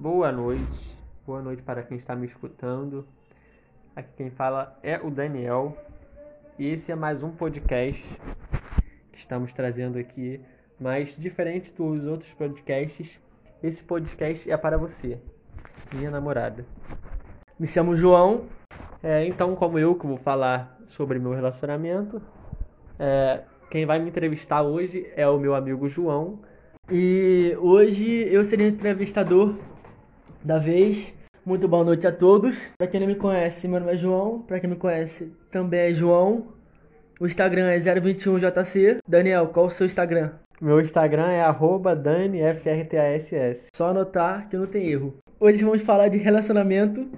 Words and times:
Boa 0.00 0.30
noite, 0.30 0.96
boa 1.26 1.42
noite 1.42 1.60
para 1.60 1.82
quem 1.82 1.96
está 1.96 2.14
me 2.14 2.24
escutando. 2.24 3.04
Aqui 3.96 4.08
quem 4.16 4.30
fala 4.30 4.78
é 4.80 4.96
o 4.96 5.10
Daniel 5.10 5.76
e 6.56 6.68
esse 6.68 6.92
é 6.92 6.94
mais 6.94 7.24
um 7.24 7.32
podcast 7.32 8.00
que 9.10 9.18
estamos 9.18 9.52
trazendo 9.52 9.98
aqui, 9.98 10.40
mas 10.78 11.16
diferente 11.18 11.72
dos 11.72 12.04
outros 12.04 12.32
podcasts, 12.32 13.20
esse 13.60 13.82
podcast 13.82 14.48
é 14.48 14.56
para 14.56 14.78
você, 14.78 15.18
minha 15.92 16.12
namorada. 16.12 16.64
Me 17.58 17.66
chamo 17.66 17.96
João, 17.96 18.44
é, 19.02 19.26
então 19.26 19.56
como 19.56 19.80
eu 19.80 19.96
que 19.96 20.06
vou 20.06 20.18
falar 20.18 20.78
sobre 20.86 21.18
meu 21.18 21.32
relacionamento, 21.32 22.22
é, 23.00 23.42
quem 23.68 23.84
vai 23.84 23.98
me 23.98 24.10
entrevistar 24.10 24.62
hoje 24.62 25.10
é 25.16 25.26
o 25.26 25.40
meu 25.40 25.56
amigo 25.56 25.88
João. 25.88 26.38
E 26.88 27.54
hoje 27.60 28.28
eu 28.32 28.44
serei 28.44 28.68
entrevistador 28.68 29.56
da 30.44 30.58
vez. 30.58 31.14
Muito 31.44 31.66
boa 31.66 31.84
noite 31.84 32.06
a 32.06 32.12
todos. 32.12 32.68
Para 32.76 32.86
quem 32.86 33.00
não 33.00 33.06
me 33.06 33.14
conhece, 33.14 33.66
meu 33.66 33.80
nome 33.80 33.92
é 33.92 33.96
João. 33.96 34.42
Para 34.42 34.60
quem 34.60 34.70
me 34.70 34.76
conhece, 34.76 35.32
também 35.50 35.80
é 35.80 35.94
João. 35.94 36.48
O 37.20 37.26
Instagram 37.26 37.70
é 37.70 37.78
021JC. 37.78 38.98
Daniel, 39.08 39.48
qual 39.48 39.66
o 39.66 39.70
seu 39.70 39.86
Instagram? 39.86 40.32
Meu 40.60 40.80
Instagram 40.80 41.28
é 41.30 41.42
DaniFRTASS. 41.96 43.68
Só 43.74 43.90
anotar 43.90 44.48
que 44.48 44.56
não 44.56 44.66
tem 44.66 44.88
erro. 44.88 45.16
Hoje 45.40 45.64
vamos 45.64 45.82
falar 45.82 46.08
de 46.08 46.18
relacionamento. 46.18 47.08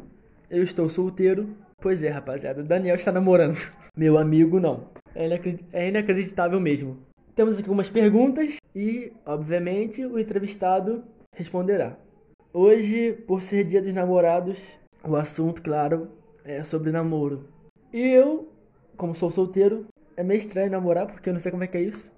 Eu 0.51 0.63
estou 0.63 0.89
solteiro. 0.89 1.49
Pois 1.81 2.03
é, 2.03 2.11
rapaziada, 2.11 2.61
o 2.61 2.65
Daniel 2.65 2.97
está 2.97 3.11
namorando. 3.11 3.59
Meu 3.97 4.19
amigo 4.19 4.61
não. 4.61 4.89
É, 5.15 5.27
é 5.73 5.89
inacreditável 5.89 6.61
mesmo. 6.61 6.99
Temos 7.35 7.59
aqui 7.59 7.67
algumas 7.67 7.89
perguntas 7.89 8.59
e, 8.75 9.13
obviamente, 9.25 10.05
o 10.05 10.19
entrevistado 10.19 11.03
responderá. 11.35 11.97
Hoje, 12.53 13.13
por 13.13 13.43
ser 13.43 13.63
dia 13.63 13.81
dos 13.81 13.95
namorados, 13.95 14.61
o 15.05 15.15
assunto, 15.15 15.63
claro, 15.63 16.11
é 16.45 16.65
sobre 16.65 16.91
namoro. 16.91 17.45
E 17.93 18.01
eu, 18.01 18.49
como 18.97 19.15
sou 19.15 19.31
solteiro, 19.31 19.87
é 20.17 20.25
meio 20.25 20.39
estranho 20.39 20.69
namorar 20.69 21.07
porque 21.07 21.29
eu 21.29 21.33
não 21.33 21.39
sei 21.39 21.53
como 21.53 21.63
é 21.63 21.69
que 21.69 21.77
é 21.77 21.83
isso. 21.83 22.13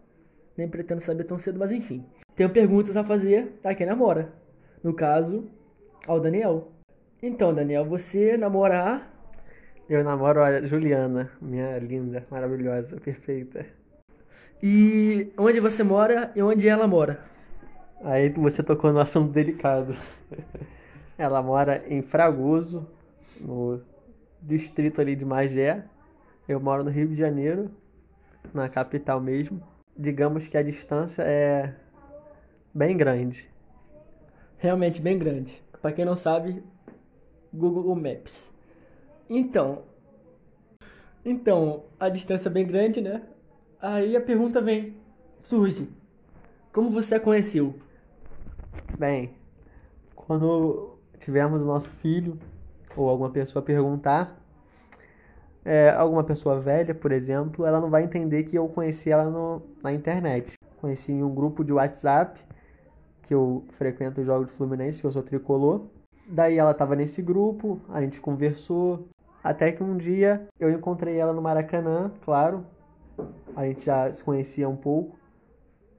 Nem 0.56 0.66
pretendo 0.66 1.02
saber 1.02 1.24
tão 1.24 1.38
cedo, 1.38 1.58
mas 1.58 1.70
enfim. 1.70 2.02
Tenho 2.34 2.48
perguntas 2.48 2.96
a 2.96 3.04
fazer 3.04 3.52
a 3.62 3.74
quem 3.74 3.86
namora. 3.86 4.32
No 4.82 4.94
caso, 4.94 5.50
ao 6.06 6.18
Daniel. 6.18 6.72
Então, 7.22 7.52
Daniel, 7.52 7.84
você 7.84 8.34
namorar. 8.38 9.12
Eu 9.86 10.02
namoro 10.02 10.42
a 10.42 10.62
Juliana, 10.62 11.30
minha 11.42 11.78
linda, 11.78 12.26
maravilhosa, 12.30 12.96
perfeita. 12.96 13.66
E 14.62 15.30
onde 15.36 15.60
você 15.60 15.82
mora 15.82 16.32
e 16.34 16.40
onde 16.40 16.66
ela 16.66 16.86
mora? 16.86 17.20
Aí 18.04 18.30
você 18.30 18.62
tocou 18.62 18.92
no 18.92 18.98
assunto 18.98 19.32
delicado. 19.32 19.94
Ela 21.16 21.42
mora 21.42 21.84
em 21.88 22.02
Fragoso, 22.02 22.86
no 23.40 23.80
distrito 24.40 25.00
ali 25.00 25.14
de 25.14 25.24
Magé. 25.24 25.84
Eu 26.48 26.58
moro 26.58 26.82
no 26.82 26.90
Rio 26.90 27.06
de 27.06 27.14
Janeiro, 27.14 27.70
na 28.52 28.68
capital 28.68 29.20
mesmo. 29.20 29.62
Digamos 29.96 30.48
que 30.48 30.56
a 30.56 30.62
distância 30.62 31.22
é 31.22 31.74
bem 32.74 32.96
grande. 32.96 33.48
Realmente 34.58 35.00
bem 35.00 35.18
grande. 35.18 35.62
Para 35.80 35.92
quem 35.92 36.04
não 36.04 36.16
sabe, 36.16 36.62
Google 37.52 37.94
Maps. 37.94 38.52
Então, 39.28 39.84
então, 41.24 41.84
a 42.00 42.08
distância 42.08 42.48
é 42.48 42.52
bem 42.52 42.66
grande, 42.66 43.00
né? 43.00 43.22
Aí 43.80 44.16
a 44.16 44.20
pergunta 44.20 44.60
vem, 44.60 44.96
surge. 45.42 45.88
Como 46.72 46.90
você 46.90 47.14
a 47.14 47.20
conheceu? 47.20 47.74
Bem, 48.98 49.34
quando 50.14 50.98
tivermos 51.18 51.62
o 51.62 51.66
nosso 51.66 51.88
filho 51.88 52.38
ou 52.96 53.08
alguma 53.08 53.30
pessoa 53.30 53.62
perguntar, 53.62 54.38
é, 55.64 55.90
alguma 55.90 56.24
pessoa 56.24 56.60
velha, 56.60 56.94
por 56.94 57.12
exemplo, 57.12 57.64
ela 57.64 57.80
não 57.80 57.90
vai 57.90 58.04
entender 58.04 58.44
que 58.44 58.56
eu 58.56 58.68
conheci 58.68 59.10
ela 59.10 59.30
no, 59.30 59.62
na 59.82 59.92
internet. 59.92 60.54
Conheci 60.80 61.12
em 61.12 61.22
um 61.22 61.34
grupo 61.34 61.64
de 61.64 61.72
WhatsApp 61.72 62.40
que 63.22 63.32
eu 63.32 63.64
frequento 63.78 64.20
o 64.20 64.24
jogo 64.24 64.46
de 64.46 64.52
Fluminense, 64.52 65.00
que 65.00 65.06
eu 65.06 65.10
sou 65.10 65.22
tricolor. 65.22 65.86
Daí 66.26 66.58
ela 66.58 66.72
estava 66.72 66.96
nesse 66.96 67.22
grupo, 67.22 67.80
a 67.88 68.00
gente 68.00 68.20
conversou, 68.20 69.08
até 69.42 69.72
que 69.72 69.82
um 69.82 69.96
dia 69.96 70.46
eu 70.58 70.70
encontrei 70.70 71.18
ela 71.18 71.32
no 71.32 71.42
Maracanã, 71.42 72.10
claro. 72.24 72.64
A 73.54 73.64
gente 73.66 73.84
já 73.84 74.10
se 74.12 74.22
conhecia 74.24 74.68
um 74.68 74.76
pouco. 74.76 75.16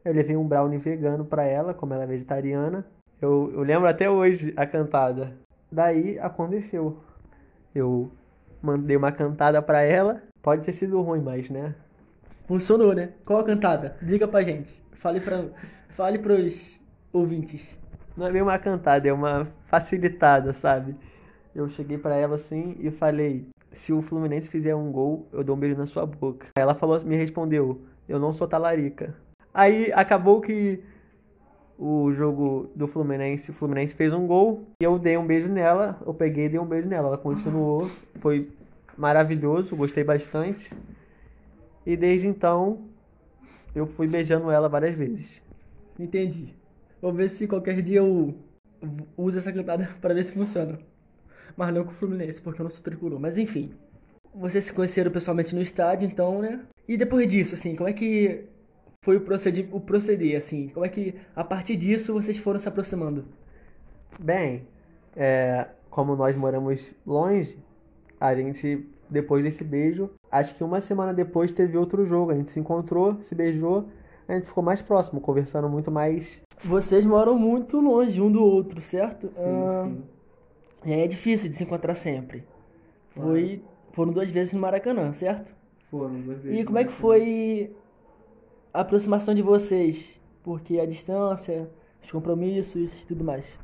Eu 0.05 0.13
levei 0.13 0.35
um 0.35 0.45
brownie 0.45 0.77
vegano 0.77 1.23
para 1.23 1.45
ela, 1.45 1.73
como 1.73 1.93
ela 1.93 2.03
é 2.03 2.07
vegetariana. 2.07 2.85
Eu, 3.21 3.51
eu 3.53 3.61
lembro 3.61 3.87
até 3.87 4.09
hoje 4.09 4.53
a 4.57 4.65
cantada. 4.65 5.33
Daí 5.71 6.19
aconteceu. 6.19 6.97
Eu 7.73 8.11
mandei 8.61 8.97
uma 8.97 9.13
cantada 9.13 9.61
para 9.61 9.81
ela. 9.81 10.21
Pode 10.41 10.63
ter 10.63 10.73
sido 10.73 11.01
ruim, 11.01 11.21
mas 11.21 11.49
né? 11.49 11.73
Funcionou, 12.45 12.93
né? 12.93 13.11
Qual 13.25 13.39
a 13.39 13.45
cantada? 13.45 13.95
Diga 14.01 14.27
pra 14.27 14.43
gente. 14.43 14.69
Fale 14.91 15.21
para 15.21 15.45
fale 15.91 16.19
pros 16.19 16.79
ouvintes. 17.13 17.77
Não 18.17 18.27
é 18.27 18.31
bem 18.31 18.41
uma 18.41 18.59
cantada, 18.59 19.07
é 19.07 19.13
uma 19.13 19.47
facilitada, 19.63 20.53
sabe? 20.53 20.95
Eu 21.55 21.69
cheguei 21.69 21.97
para 21.97 22.15
ela 22.15 22.35
assim 22.35 22.75
e 22.79 22.91
falei: 22.91 23.47
"Se 23.71 23.93
o 23.93 24.01
Fluminense 24.01 24.49
fizer 24.49 24.75
um 24.75 24.91
gol, 24.91 25.27
eu 25.31 25.43
dou 25.43 25.55
um 25.55 25.59
beijo 25.59 25.77
na 25.77 25.85
sua 25.85 26.05
boca". 26.05 26.47
Ela 26.57 26.75
falou, 26.75 26.99
me 27.05 27.15
respondeu: 27.15 27.81
"Eu 28.07 28.19
não 28.19 28.33
sou 28.33 28.47
talarica". 28.47 29.15
Aí 29.53 29.91
acabou 29.93 30.41
que 30.41 30.81
o 31.77 32.11
jogo 32.13 32.71
do 32.75 32.87
Fluminense, 32.87 33.51
o 33.51 33.53
Fluminense 33.53 33.93
fez 33.93 34.13
um 34.13 34.25
gol 34.25 34.67
e 34.81 34.83
eu 34.83 34.97
dei 34.97 35.17
um 35.17 35.25
beijo 35.25 35.49
nela, 35.49 36.01
eu 36.05 36.13
peguei 36.13 36.45
e 36.45 36.49
dei 36.49 36.59
um 36.59 36.65
beijo 36.65 36.87
nela. 36.87 37.09
Ela 37.09 37.17
continuou, 37.17 37.89
foi 38.19 38.49
maravilhoso, 38.97 39.75
gostei 39.75 40.03
bastante. 40.03 40.71
E 41.85 41.97
desde 41.97 42.27
então 42.27 42.85
eu 43.75 43.85
fui 43.85 44.07
beijando 44.07 44.49
ela 44.49 44.69
várias 44.69 44.95
vezes. 44.95 45.41
Entendi. 45.99 46.53
Vou 47.01 47.11
ver 47.11 47.29
se 47.29 47.47
qualquer 47.47 47.81
dia 47.81 47.99
eu 47.99 48.33
uso 49.17 49.37
essa 49.37 49.51
cantada 49.51 49.89
para 50.01 50.13
ver 50.13 50.23
se 50.23 50.33
funciona. 50.33 50.79
Mas 51.55 51.73
não 51.73 51.83
com 51.83 51.91
o 51.91 51.95
Fluminense, 51.95 52.41
porque 52.41 52.61
eu 52.61 52.63
não 52.63 52.71
sou 52.71 52.81
tricolor. 52.81 53.19
Mas 53.19 53.37
enfim. 53.37 53.71
Vocês 54.33 54.65
se 54.65 54.73
conheceram 54.73 55.11
pessoalmente 55.11 55.53
no 55.53 55.61
estádio, 55.61 56.07
então, 56.07 56.41
né? 56.41 56.61
E 56.87 56.97
depois 56.97 57.27
disso, 57.27 57.53
assim, 57.53 57.75
como 57.75 57.87
é 57.87 57.93
que 57.93 58.45
foi 59.03 59.17
o 59.17 59.21
proceder, 59.21 59.67
o 59.71 59.81
proceder, 59.81 60.37
assim? 60.37 60.69
Como 60.69 60.85
é 60.85 60.89
que, 60.89 61.13
a 61.35 61.43
partir 61.43 61.75
disso, 61.75 62.13
vocês 62.13 62.37
foram 62.37 62.57
se 62.57 62.69
aproximando? 62.69 63.25
Bem, 64.17 64.65
é, 65.13 65.67
como 65.89 66.15
nós 66.15 66.33
moramos 66.37 66.89
longe, 67.05 67.57
a 68.17 68.33
gente, 68.33 68.87
depois 69.09 69.43
desse 69.43 69.61
beijo, 69.61 70.09
acho 70.31 70.55
que 70.55 70.63
uma 70.63 70.79
semana 70.79 71.13
depois 71.13 71.51
teve 71.51 71.77
outro 71.77 72.05
jogo. 72.05 72.31
A 72.31 72.35
gente 72.35 72.51
se 72.51 72.59
encontrou, 72.61 73.19
se 73.19 73.35
beijou, 73.35 73.89
a 74.25 74.35
gente 74.35 74.47
ficou 74.47 74.63
mais 74.63 74.81
próximo, 74.81 75.19
conversando 75.19 75.67
muito 75.67 75.91
mais. 75.91 76.41
Vocês 76.63 77.03
moram 77.03 77.37
muito 77.37 77.81
longe 77.81 78.21
um 78.21 78.31
do 78.31 78.41
outro, 78.41 78.79
certo? 78.79 79.27
Sim, 79.27 79.33
ah, 79.37 79.91
sim. 80.81 80.93
É 80.93 81.07
difícil 81.07 81.49
de 81.49 81.57
se 81.57 81.63
encontrar 81.65 81.95
sempre. 81.95 82.45
Foi, 83.09 83.61
foram 83.91 84.13
duas 84.13 84.29
vezes 84.29 84.53
no 84.53 84.61
Maracanã, 84.61 85.11
certo? 85.11 85.53
Foram 85.91 86.21
duas 86.21 86.39
vezes. 86.39 86.61
E 86.61 86.63
como 86.63 86.77
é 86.77 86.85
que 86.85 86.91
foi 86.91 87.75
a 88.73 88.81
aproximação 88.81 89.33
de 89.33 89.41
vocês? 89.41 90.19
Porque 90.43 90.79
a 90.79 90.85
distância, 90.85 91.69
os 92.01 92.11
compromissos 92.11 92.93
e 93.01 93.05
tudo 93.05 93.23
mais. 93.23 93.57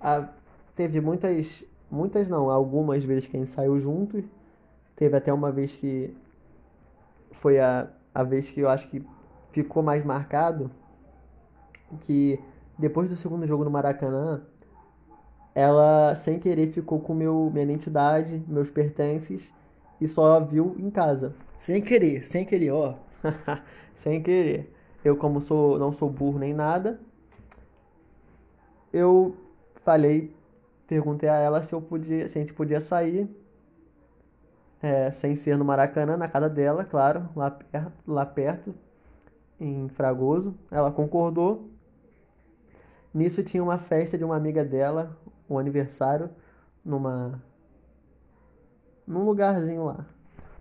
Ah, 0.00 0.28
teve 0.74 1.00
muitas, 1.00 1.64
muitas 1.90 2.28
não, 2.28 2.50
algumas 2.50 3.02
vezes 3.04 3.26
que 3.26 3.36
a 3.36 3.40
gente 3.40 3.52
saiu 3.52 3.80
juntos. 3.80 4.24
Teve 4.94 5.16
até 5.16 5.32
uma 5.32 5.50
vez 5.50 5.72
que 5.72 6.14
foi 7.32 7.58
a, 7.58 7.88
a 8.14 8.22
vez 8.22 8.48
que 8.48 8.60
eu 8.60 8.68
acho 8.68 8.88
que 8.88 9.04
ficou 9.52 9.82
mais 9.82 10.04
marcado 10.04 10.70
que 12.02 12.38
depois 12.78 13.08
do 13.08 13.16
segundo 13.16 13.46
jogo 13.46 13.64
no 13.64 13.70
Maracanã, 13.70 14.42
ela 15.54 16.14
sem 16.14 16.38
querer 16.38 16.72
ficou 16.72 17.00
com 17.00 17.14
meu, 17.14 17.50
minha 17.52 17.64
identidade, 17.64 18.42
meus 18.46 18.70
pertences 18.70 19.52
e 20.00 20.06
só 20.06 20.40
viu 20.40 20.76
em 20.78 20.90
casa. 20.90 21.34
Sem 21.56 21.80
querer, 21.80 22.26
sem 22.26 22.44
querer, 22.44 22.70
ó. 22.70 22.94
sem 23.96 24.22
querer. 24.22 24.72
Eu, 25.04 25.16
como 25.16 25.40
sou, 25.40 25.78
não 25.78 25.92
sou 25.92 26.10
burro 26.10 26.38
nem 26.38 26.52
nada, 26.52 26.98
eu 28.92 29.36
falei, 29.84 30.34
perguntei 30.86 31.28
a 31.28 31.36
ela 31.36 31.62
se 31.62 31.74
eu 31.74 31.80
podia, 31.80 32.28
se 32.28 32.38
a 32.38 32.40
gente 32.40 32.52
podia 32.52 32.80
sair, 32.80 33.28
é, 34.82 35.10
sem 35.10 35.36
ser 35.36 35.56
no 35.56 35.64
Maracanã, 35.64 36.16
na 36.16 36.28
casa 36.28 36.48
dela, 36.48 36.84
claro, 36.84 37.28
lá 37.34 37.50
perto, 37.50 37.92
lá 38.06 38.26
perto, 38.26 38.74
em 39.60 39.88
Fragoso. 39.88 40.54
Ela 40.70 40.90
concordou. 40.90 41.70
Nisso 43.12 43.42
tinha 43.42 43.62
uma 43.62 43.78
festa 43.78 44.18
de 44.18 44.24
uma 44.24 44.36
amiga 44.36 44.64
dela, 44.64 45.16
um 45.48 45.58
aniversário, 45.58 46.30
numa 46.84 47.42
num 49.06 49.24
lugarzinho 49.24 49.84
lá. 49.84 50.04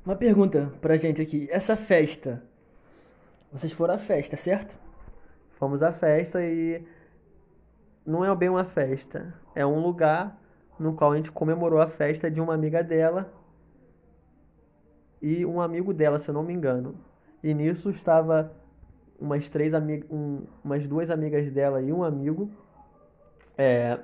Uma 0.06 0.16
pergunta 0.16 0.72
pra 0.80 0.98
gente 0.98 1.20
aqui. 1.20 1.48
Essa 1.50 1.76
festa 1.76 2.44
vocês 3.52 3.72
foram 3.72 3.96
à 3.96 3.98
festa, 3.98 4.38
certo? 4.38 4.76
Fomos 5.52 5.82
à 5.82 5.92
festa 5.92 6.44
e 6.44 6.86
não 8.06 8.24
é 8.24 8.36
bem 8.36 8.50
uma 8.50 8.66
festa, 8.66 9.34
é 9.56 9.66
um 9.66 9.80
lugar 9.80 10.38
no 10.78 10.94
qual 10.94 11.14
a 11.14 11.16
gente 11.16 11.32
comemorou 11.32 11.80
a 11.80 11.88
festa 11.88 12.30
de 12.30 12.40
uma 12.40 12.54
amiga 12.54 12.84
dela 12.84 13.34
e 15.22 15.46
um 15.46 15.60
amigo 15.62 15.94
dela, 15.94 16.20
se 16.20 16.30
eu 16.30 16.34
não 16.34 16.44
me 16.44 16.54
engano. 16.54 16.96
E 17.42 17.54
nisso 17.54 17.90
estava 17.90 18.52
umas 19.18 19.50
três 19.50 19.74
amigas, 19.74 20.08
um, 20.12 20.44
umas 20.64 20.86
duas 20.86 21.10
amigas 21.10 21.50
dela 21.50 21.82
e 21.82 21.92
um 21.94 22.04
amigo. 22.04 22.52
É, 23.58 23.98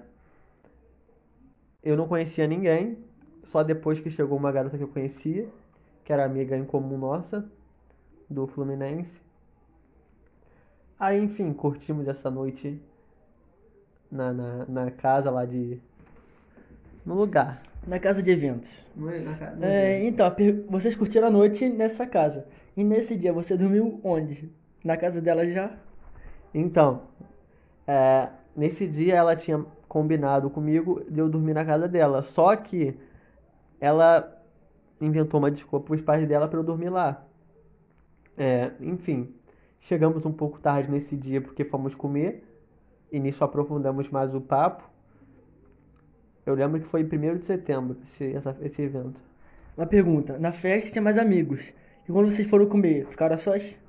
eu 1.83 1.95
não 1.95 2.07
conhecia 2.07 2.48
ninguém, 2.48 2.98
só 3.44 3.62
depois 3.62 4.00
que 4.00 4.09
chegou 4.09 4.38
uma 4.38 4.51
garota 4.51 4.77
que 4.77 4.83
eu 4.83 4.88
conhecia, 4.88 5.48
que 6.12 6.13
era 6.13 6.25
amiga 6.25 6.58
em 6.58 6.66
comum 6.66 6.98
nossa, 6.98 7.50
do 8.30 8.46
Fluminense. 8.46 9.18
Aí, 11.00 11.18
enfim, 11.24 11.54
curtimos 11.54 12.06
essa 12.06 12.30
noite 12.30 12.81
na, 14.12 14.34
na, 14.34 14.66
na 14.66 14.92
casa 14.92 15.31
lá 15.31 15.46
de. 15.46 15.80
no 17.06 17.13
lugar. 17.16 17.63
Na 17.88 17.98
casa 17.98 18.22
de 18.22 18.30
eventos. 18.30 18.86
Na 18.94 19.36
ca- 19.36 19.56
É, 19.62 20.04
então, 20.06 20.36
vocês 20.68 20.98
curtiram 20.98 21.28
a 21.28 21.31
noite 21.31 21.69
nessa 21.69 22.06
casa. 22.06 22.46
E 22.75 22.84
nesse 22.84 23.16
dia 23.16 23.31
você 23.31 23.56
dormiu 23.56 24.02
onde? 24.04 24.52
Na 24.84 24.98
casa 24.98 25.22
dela 25.22 25.48
já? 25.48 25.72
Então, 26.54 27.04
é, 27.88 28.28
nesse 28.54 28.86
dia 28.86 29.16
ela 29.16 29.34
tinha 29.34 29.66
combinado 29.88 30.50
comigo 30.50 31.06
de 31.10 31.22
eu 31.22 31.30
dormir 31.30 31.54
na 31.54 31.63
casa 31.63 31.88
dela. 31.88 32.22
Só 32.22 32.54
que 32.58 32.98
ela 33.80 34.40
inventou 35.01 35.39
uma 35.39 35.51
desculpa 35.51 35.88
para 35.88 35.95
os 35.95 36.01
pais 36.01 36.27
dela 36.27 36.48
para 36.48 36.59
eu 36.59 36.63
dormir 36.63 36.89
lá. 36.89 37.25
É, 38.38 38.71
enfim, 38.80 39.33
chegamos 39.81 40.25
um 40.25 40.31
pouco 40.31 40.59
tarde 40.59 40.89
nesse 40.89 41.15
dia 41.18 41.42
porque 41.42 41.63
fomos 41.65 41.94
comer 41.95 42.44
e 43.12 43.19
nisso 43.19 43.44
aprofundamos 43.44 44.09
mais 44.09 44.33
o 44.33 44.42
papo. 44.42 44.89
Eu 46.45 46.56
lembro 46.56 46.80
que 46.80 46.88
foi 46.88 47.03
1 47.03 47.38
de 47.38 47.45
setembro 47.45 47.98
esse, 48.03 48.33
essa- 48.36 48.57
esse 48.62 48.81
evento. 48.81 49.19
Uma 49.77 49.86
pergunta. 49.86 50.38
Na 50.39 50.51
festa 50.51 50.92
tinha 50.92 51.01
mais 51.01 51.18
amigos. 51.18 51.71
E 52.07 52.12
quando 52.12 52.30
vocês 52.31 52.48
foram 52.50 52.65
comer, 52.68 53.06
ficaram 53.07 53.36
a 53.36 53.38
sós? 53.38 53.80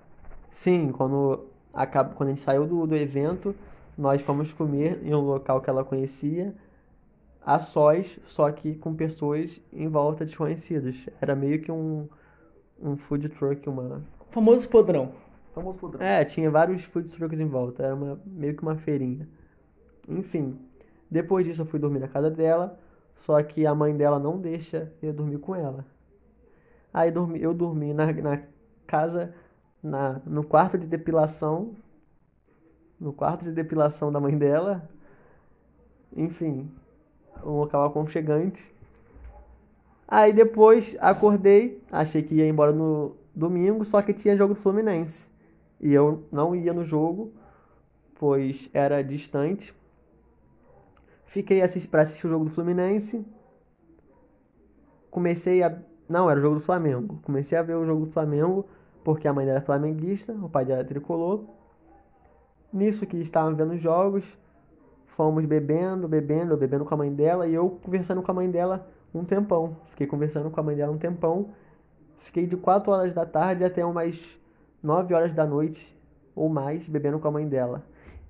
Sim, 0.50 0.92
quando, 0.92 1.46
acaba, 1.72 2.14
quando 2.14 2.28
a 2.30 2.32
gente 2.32 2.44
saiu 2.44 2.66
do, 2.66 2.86
do 2.86 2.94
evento, 2.96 3.54
nós 3.96 4.20
fomos 4.20 4.52
comer 4.52 5.00
em 5.02 5.14
um 5.14 5.20
local 5.20 5.60
que 5.60 5.70
ela 5.70 5.84
conhecia, 5.84 6.54
a 7.44 7.58
sós, 7.58 8.18
só 8.26 8.50
que 8.50 8.74
com 8.76 8.94
pessoas 8.94 9.60
em 9.72 9.88
volta 9.88 10.24
desconhecidas. 10.24 10.96
Era 11.20 11.34
meio 11.34 11.60
que 11.60 11.70
um, 11.70 12.08
um 12.80 12.96
food 12.96 13.28
truck, 13.30 13.68
uma. 13.68 14.02
Famoso 14.30 14.68
podrão. 14.68 15.12
Famoso 15.54 15.78
truck. 15.78 16.02
É, 16.02 16.24
tinha 16.24 16.50
vários 16.50 16.84
food 16.84 17.08
trucks 17.08 17.38
em 17.38 17.46
volta, 17.46 17.82
era 17.82 17.94
uma, 17.94 18.20
meio 18.24 18.56
que 18.56 18.62
uma 18.62 18.76
feirinha. 18.76 19.28
Enfim, 20.08 20.58
depois 21.10 21.44
disso 21.44 21.62
eu 21.62 21.66
fui 21.66 21.78
dormir 21.78 21.98
na 21.98 22.08
casa 22.08 22.30
dela, 22.30 22.78
só 23.20 23.40
que 23.42 23.66
a 23.66 23.74
mãe 23.74 23.96
dela 23.96 24.18
não 24.18 24.38
deixa 24.38 24.92
eu 25.02 25.12
dormir 25.12 25.38
com 25.38 25.54
ela. 25.54 25.84
Aí 26.92 27.10
dormi, 27.10 27.40
eu 27.40 27.54
dormi 27.54 27.92
na, 27.92 28.12
na 28.12 28.42
casa, 28.86 29.34
na, 29.82 30.20
no 30.26 30.44
quarto 30.44 30.76
de 30.76 30.86
depilação, 30.86 31.74
no 33.00 33.12
quarto 33.12 33.44
de 33.44 33.52
depilação 33.52 34.12
da 34.12 34.20
mãe 34.20 34.36
dela. 34.36 34.88
Enfim, 36.14 36.70
um 37.44 37.58
local 37.58 37.84
aconchegante. 37.84 38.62
Aí 40.06 40.32
depois 40.32 40.96
acordei, 41.00 41.82
achei 41.90 42.22
que 42.22 42.34
ia 42.34 42.46
embora 42.46 42.72
no 42.72 43.16
domingo, 43.34 43.84
só 43.84 44.02
que 44.02 44.12
tinha 44.12 44.36
jogo 44.36 44.54
Fluminense. 44.54 45.26
E 45.80 45.92
eu 45.92 46.24
não 46.30 46.54
ia 46.54 46.72
no 46.72 46.84
jogo, 46.84 47.32
pois 48.16 48.68
era 48.72 49.02
distante. 49.02 49.74
Fiquei 51.26 51.62
assist... 51.62 51.88
para 51.88 52.02
assistir 52.02 52.26
o 52.26 52.30
jogo 52.30 52.44
do 52.44 52.50
Fluminense. 52.50 53.24
Comecei 55.10 55.62
a. 55.62 55.76
Não, 56.08 56.30
era 56.30 56.38
o 56.38 56.42
jogo 56.42 56.56
do 56.56 56.60
Flamengo. 56.60 57.18
Comecei 57.22 57.56
a 57.56 57.62
ver 57.62 57.74
o 57.74 57.86
jogo 57.86 58.04
do 58.04 58.12
Flamengo, 58.12 58.66
porque 59.02 59.26
a 59.26 59.32
mãe 59.32 59.46
dela 59.46 59.58
é 59.58 59.62
flamenguista, 59.62 60.32
o 60.34 60.48
pai 60.48 60.64
dela 60.64 60.82
é 60.82 60.84
tricolor. 60.84 61.44
Nisso 62.70 63.06
que 63.06 63.16
estavam 63.16 63.54
vendo 63.54 63.72
os 63.72 63.80
jogos, 63.80 64.38
fomos 65.12 65.44
bebendo, 65.44 66.08
bebendo, 66.08 66.54
eu 66.54 66.56
bebendo 66.56 66.84
com 66.84 66.94
a 66.94 66.96
mãe 66.96 67.12
dela 67.12 67.46
e 67.46 67.54
eu 67.54 67.78
conversando 67.82 68.22
com 68.22 68.30
a 68.30 68.34
mãe 68.34 68.50
dela 68.50 68.86
um 69.14 69.24
tempão. 69.24 69.76
Fiquei 69.90 70.06
conversando 70.06 70.50
com 70.50 70.60
a 70.60 70.62
mãe 70.62 70.76
dela 70.76 70.92
um 70.92 70.98
tempão. 70.98 71.50
Fiquei 72.18 72.46
de 72.46 72.56
4 72.56 72.90
horas 72.90 73.14
da 73.14 73.26
tarde 73.26 73.64
até 73.64 73.84
umas 73.84 74.18
9 74.82 75.14
horas 75.14 75.34
da 75.34 75.46
noite 75.46 75.92
ou 76.34 76.48
mais 76.48 76.88
bebendo 76.88 77.18
com 77.18 77.28
a 77.28 77.30
mãe 77.30 77.46
dela. 77.46 77.84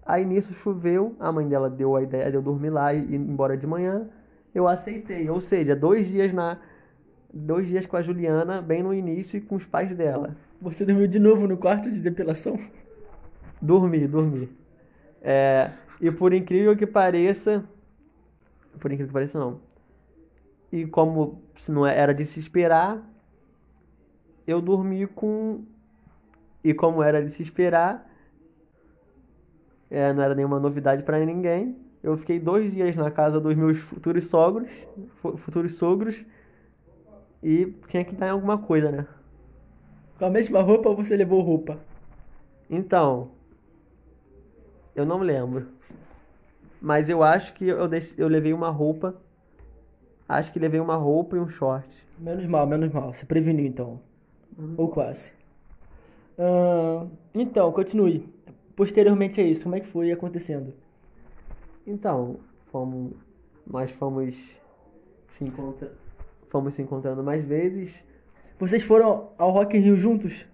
Aí 0.05 0.25
nisso 0.25 0.52
choveu, 0.52 1.14
a 1.20 1.31
mãe 1.31 1.49
dela 1.49 1.70
deu 1.70 1.94
a 1.94 2.02
ideia 2.02 2.29
de 2.29 2.37
eu 2.37 2.43
dormir 2.43 2.70
lá 2.70 2.93
e 2.93 2.99
ir 2.99 3.14
embora 3.14 3.56
de 3.56 3.67
manhã. 3.67 4.08
Eu 4.52 4.67
aceitei, 4.67 5.31
ou 5.31 5.40
seja, 5.40 5.76
dois 5.76 6.08
dias 6.08 6.32
na 6.32 6.58
dois 7.32 7.67
dias 7.67 7.87
com 7.87 7.96
a 7.96 8.02
Juliana, 8.02 8.61
bem 8.61 8.82
no 8.82 8.93
início 8.93 9.38
e 9.38 9.40
com 9.40 9.55
os 9.55 9.64
pais 9.64 9.96
dela. 9.96 10.37
Você 10.61 10.84
dormiu 10.84 11.06
de 11.06 11.19
novo 11.19 11.46
no 11.46 11.56
quarto 11.56 11.90
de 11.90 11.99
depilação? 11.99 12.58
Dormi, 13.61 14.06
dormi. 14.06 14.50
É, 15.23 15.70
e 16.02 16.10
por 16.10 16.34
incrível 16.34 16.76
que 16.76 16.87
pareça, 16.87 17.64
por 18.81 18.90
incrível 18.93 19.06
que 19.08 19.12
pareça 19.12 19.38
não. 19.38 19.60
E 20.72 20.87
como 20.87 21.40
se 21.58 21.70
não 21.70 21.87
era 21.87 22.12
de 22.14 22.25
se 22.25 22.40
esperar, 22.40 23.02
eu 24.46 24.60
dormi 24.60 25.06
com 25.06 25.64
e 26.64 26.72
como 26.75 27.02
era 27.02 27.22
de 27.25 27.31
se 27.32 27.43
esperar, 27.43 28.08
é, 29.90 30.12
não 30.12 30.22
era 30.22 30.34
nenhuma 30.34 30.58
novidade 30.58 31.02
para 31.02 31.25
ninguém. 31.25 31.76
Eu 32.02 32.16
fiquei 32.16 32.38
dois 32.40 32.72
dias 32.72 32.96
na 32.96 33.10
casa 33.10 33.40
dos 33.40 33.55
meus 33.56 33.78
futuros 33.78 34.25
sogros, 34.25 34.70
fu- 35.20 35.37
futuros 35.37 35.75
sogros, 35.75 36.25
e 37.43 37.66
tinha 37.88 38.05
que 38.05 38.14
dar 38.14 38.28
em 38.28 38.31
alguma 38.31 38.58
coisa, 38.58 38.90
né? 38.90 39.06
Com 40.19 40.25
a 40.26 40.31
mesma 40.31 40.62
roupa 40.62 40.88
ou 40.88 40.96
você 40.96 41.16
levou 41.16 41.43
roupa? 41.43 41.78
Então, 42.70 43.31
eu 44.94 45.05
não 45.06 45.19
lembro. 45.20 45.71
Mas 46.82 47.08
eu 47.08 47.23
acho 47.23 47.55
que 47.55 47.69
eu, 47.69 47.87
deix... 47.87 48.12
eu 48.19 48.26
levei 48.26 48.52
uma 48.52 48.69
roupa. 48.69 49.14
Acho 50.29 50.52
que 50.52 50.58
levei 50.58 50.81
uma 50.81 50.96
roupa 50.96 51.37
e 51.37 51.38
um 51.38 51.49
short. 51.49 51.88
Menos 52.19 52.44
mal, 52.44 52.67
menos 52.67 52.93
mal. 52.93 53.12
Você 53.12 53.25
preveniu 53.25 53.64
então. 53.64 54.00
Ou 54.76 54.88
quase. 54.88 55.32
Ahn, 56.37 57.08
então, 57.32 57.70
continue. 57.70 58.29
Posteriormente 58.75 59.40
a 59.40 59.44
isso, 59.44 59.62
como 59.62 59.76
é 59.76 59.81
que 59.81 59.87
foi 59.87 60.11
acontecendo? 60.11 60.75
Então, 61.87 62.38
fomos, 62.73 63.12
nós 63.64 63.93
fomos 63.93 64.34
se 65.29 65.44
encontra... 65.44 65.93
fomos 66.48 66.74
se 66.74 66.82
encontrando 66.82 67.22
mais 67.22 67.44
vezes. 67.44 67.94
Vocês 68.58 68.82
foram 68.82 69.29
ao 69.39 69.53
Rock 69.53 69.77
in 69.77 69.81
Rio 69.81 69.96
juntos? 69.96 70.48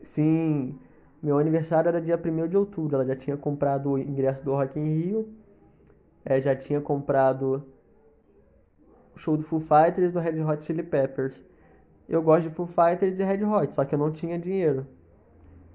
Sim, 0.00 0.78
meu 1.20 1.38
aniversário 1.38 1.88
era 1.88 2.00
dia 2.00 2.16
1 2.16 2.46
de 2.46 2.56
outubro. 2.56 2.94
Ela 2.94 3.04
já 3.04 3.16
tinha 3.16 3.36
comprado 3.36 3.90
o 3.90 3.98
ingresso 3.98 4.44
do 4.44 4.52
Rock 4.52 4.78
in 4.78 4.84
Rio. 4.84 5.39
É, 6.24 6.40
já 6.40 6.54
tinha 6.54 6.80
comprado 6.80 7.64
o 9.14 9.18
show 9.18 9.36
do 9.36 9.42
Foo 9.42 9.60
Fighters 9.60 10.12
do 10.12 10.20
Red 10.20 10.40
Hot 10.42 10.64
Chili 10.64 10.82
Peppers. 10.82 11.34
Eu 12.08 12.22
gosto 12.22 12.48
de 12.48 12.54
Foo 12.54 12.66
Fighters 12.66 13.18
e 13.18 13.24
Red 13.24 13.44
Hot, 13.44 13.74
só 13.74 13.84
que 13.84 13.94
eu 13.94 13.98
não 13.98 14.10
tinha 14.10 14.38
dinheiro. 14.38 14.86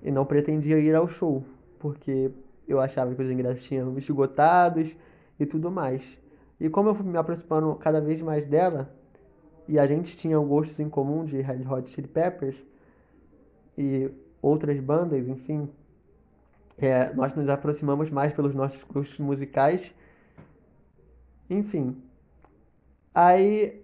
E 0.03 0.11
não 0.11 0.25
pretendia 0.25 0.77
ir 0.79 0.93
ao 0.93 1.07
show, 1.07 1.43
porque 1.79 2.31
eu 2.67 2.79
achava 2.79 3.13
que 3.15 3.21
os 3.21 3.31
ingressos 3.31 3.63
tinham 3.63 3.97
esgotados 3.97 4.95
e 5.39 5.45
tudo 5.45 5.71
mais. 5.71 6.03
E 6.59 6.69
como 6.69 6.89
eu 6.89 6.95
fui 6.95 7.05
me 7.05 7.17
aproximando 7.17 7.75
cada 7.75 7.99
vez 7.99 8.21
mais 8.21 8.45
dela, 8.45 8.93
e 9.67 9.79
a 9.79 9.87
gente 9.87 10.15
tinha 10.15 10.37
gostos 10.37 10.79
em 10.79 10.89
comum 10.89 11.25
de 11.25 11.41
Red 11.41 11.65
Hot 11.67 11.89
Chili 11.89 12.07
Peppers, 12.07 12.55
e 13.77 14.09
outras 14.41 14.79
bandas, 14.79 15.27
enfim, 15.27 15.69
é, 16.77 17.13
nós 17.13 17.35
nos 17.35 17.49
aproximamos 17.49 18.09
mais 18.09 18.33
pelos 18.33 18.53
nossos 18.53 18.81
gostos 18.83 19.17
musicais. 19.19 19.93
Enfim, 21.49 21.95
aí 23.13 23.81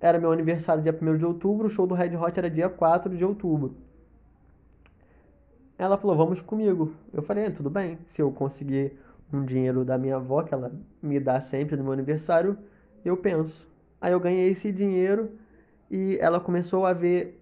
era 0.00 0.18
meu 0.18 0.32
aniversário 0.32 0.82
dia 0.82 0.92
1 0.92 1.18
de 1.18 1.24
outubro, 1.24 1.68
o 1.68 1.70
show 1.70 1.86
do 1.86 1.94
Red 1.94 2.16
Hot 2.16 2.36
era 2.38 2.50
dia 2.50 2.68
4 2.68 3.16
de 3.16 3.24
outubro. 3.24 3.76
Ela 5.78 5.96
falou, 5.96 6.16
vamos 6.16 6.40
comigo. 6.40 6.92
Eu 7.12 7.22
falei, 7.22 7.46
"É, 7.46 7.50
tudo 7.50 7.70
bem, 7.70 7.98
se 8.08 8.20
eu 8.22 8.30
conseguir 8.30 8.98
um 9.32 9.44
dinheiro 9.44 9.84
da 9.84 9.96
minha 9.98 10.16
avó, 10.16 10.42
que 10.42 10.52
ela 10.54 10.72
me 11.02 11.18
dá 11.18 11.40
sempre 11.40 11.76
no 11.76 11.84
meu 11.84 11.92
aniversário, 11.92 12.58
eu 13.04 13.16
penso. 13.16 13.66
Aí 14.00 14.12
eu 14.12 14.20
ganhei 14.20 14.48
esse 14.50 14.70
dinheiro 14.72 15.30
e 15.90 16.18
ela 16.20 16.40
começou 16.40 16.84
a 16.86 16.92
ver 16.92 17.40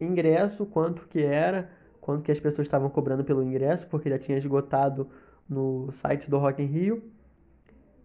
ingresso, 0.00 0.64
quanto 0.66 1.06
que 1.08 1.20
era, 1.22 1.70
quanto 2.00 2.22
que 2.22 2.32
as 2.32 2.40
pessoas 2.40 2.66
estavam 2.66 2.88
cobrando 2.90 3.24
pelo 3.24 3.42
ingresso, 3.42 3.86
porque 3.88 4.08
já 4.10 4.18
tinha 4.18 4.38
esgotado 4.38 5.08
no 5.48 5.90
site 5.92 6.30
do 6.30 6.38
Rock 6.38 6.62
in 6.62 6.66
Rio. 6.66 7.02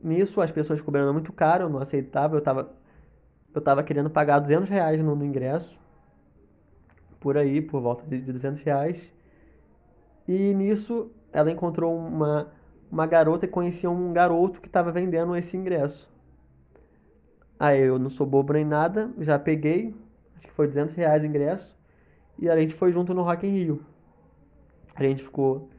Nisso, 0.03 0.41
as 0.41 0.51
pessoas 0.51 0.81
cobrando 0.81 1.13
muito 1.13 1.31
caro, 1.31 1.63
eu 1.63 1.69
não 1.69 1.79
aceitava, 1.79 2.35
eu 2.35 2.41
tava, 2.41 2.75
eu 3.55 3.61
tava 3.61 3.81
querendo 3.83 4.09
pagar 4.09 4.39
200 4.39 4.69
reais 4.69 5.01
no, 5.01 5.15
no 5.15 5.23
ingresso, 5.23 5.79
por 7.21 7.37
aí, 7.37 7.61
por 7.61 7.81
volta 7.81 8.05
de 8.05 8.19
200 8.19 8.61
reais. 8.63 9.13
E 10.27 10.53
nisso, 10.53 11.09
ela 11.31 11.49
encontrou 11.49 11.97
uma, 11.97 12.51
uma 12.91 13.07
garota 13.07 13.47
que 13.47 13.53
conhecia 13.53 13.89
um 13.89 14.11
garoto 14.11 14.59
que 14.59 14.67
estava 14.67 14.91
vendendo 14.91 15.35
esse 15.37 15.55
ingresso. 15.55 16.11
Aí 17.57 17.81
eu 17.81 17.97
não 17.97 18.09
sou 18.09 18.27
bobo 18.27 18.51
nem 18.51 18.65
nada, 18.65 19.09
já 19.19 19.39
peguei, 19.39 19.95
acho 20.35 20.47
que 20.47 20.53
foi 20.53 20.67
200 20.67 20.95
reais 20.95 21.23
o 21.23 21.25
ingresso, 21.25 21.73
e 22.37 22.49
a 22.49 22.57
gente 22.59 22.73
foi 22.73 22.91
junto 22.91 23.13
no 23.13 23.23
Rock 23.23 23.47
in 23.47 23.51
Rio. 23.51 23.85
A 24.93 25.01
gente 25.01 25.23
ficou 25.23 25.69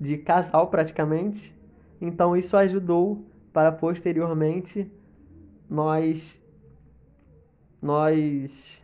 de 0.00 0.18
casal 0.18 0.66
praticamente, 0.68 1.55
então 2.00 2.36
isso 2.36 2.56
ajudou 2.56 3.24
para 3.52 3.72
posteriormente 3.72 4.90
nós 5.68 6.40
nós 7.80 8.82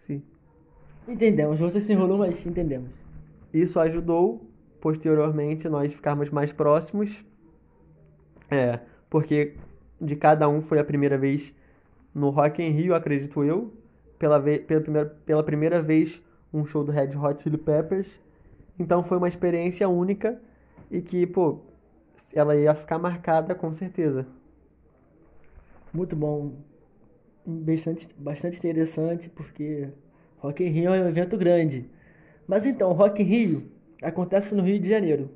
sim. 0.00 0.22
Entendemos, 1.06 1.58
você 1.58 1.80
se 1.80 1.92
enrolou, 1.92 2.18
mas 2.18 2.44
entendemos. 2.44 2.90
Isso 3.52 3.80
ajudou 3.80 4.48
posteriormente 4.80 5.68
nós 5.68 5.92
ficarmos 5.92 6.30
mais 6.30 6.52
próximos. 6.52 7.24
É, 8.50 8.80
porque 9.10 9.54
de 10.00 10.16
cada 10.16 10.48
um 10.48 10.62
foi 10.62 10.78
a 10.78 10.84
primeira 10.84 11.18
vez 11.18 11.54
no 12.14 12.30
Rock 12.30 12.62
in 12.62 12.70
Rio, 12.70 12.94
acredito 12.94 13.44
eu. 13.44 13.72
Pela, 14.18 14.38
ve 14.38 14.58
pela, 14.58 14.80
primeira, 14.80 15.08
pela 15.24 15.42
primeira 15.42 15.82
vez 15.82 16.20
um 16.52 16.64
show 16.64 16.82
do 16.82 16.90
Red 16.90 17.16
Hot 17.16 17.42
Chili 17.42 17.58
Peppers. 17.58 18.08
Então 18.78 19.02
foi 19.02 19.18
uma 19.18 19.28
experiência 19.28 19.88
única 19.88 20.40
e 20.90 21.00
que, 21.00 21.26
pô, 21.26 21.60
ela 22.32 22.56
ia 22.56 22.74
ficar 22.74 22.98
marcada 22.98 23.54
com 23.54 23.74
certeza. 23.74 24.26
Muito 25.92 26.14
bom. 26.14 26.52
Bastante, 27.46 28.08
bastante 28.18 28.58
interessante 28.58 29.30
porque 29.30 29.88
Rock 30.38 30.62
in 30.62 30.68
Rio 30.68 30.92
é 30.92 31.02
um 31.02 31.08
evento 31.08 31.36
grande. 31.36 31.88
Mas 32.46 32.66
então, 32.66 32.92
Rock 32.92 33.22
in 33.22 33.26
Rio 33.26 33.72
acontece 34.02 34.54
no 34.54 34.62
Rio 34.62 34.78
de 34.78 34.88
Janeiro. 34.88 35.30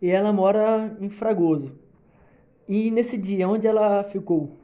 E 0.00 0.10
ela 0.10 0.32
mora 0.32 0.96
em 1.00 1.08
Fragoso. 1.08 1.72
E 2.68 2.90
nesse 2.90 3.16
dia, 3.16 3.48
onde 3.48 3.66
ela 3.66 4.04
ficou? 4.04 4.56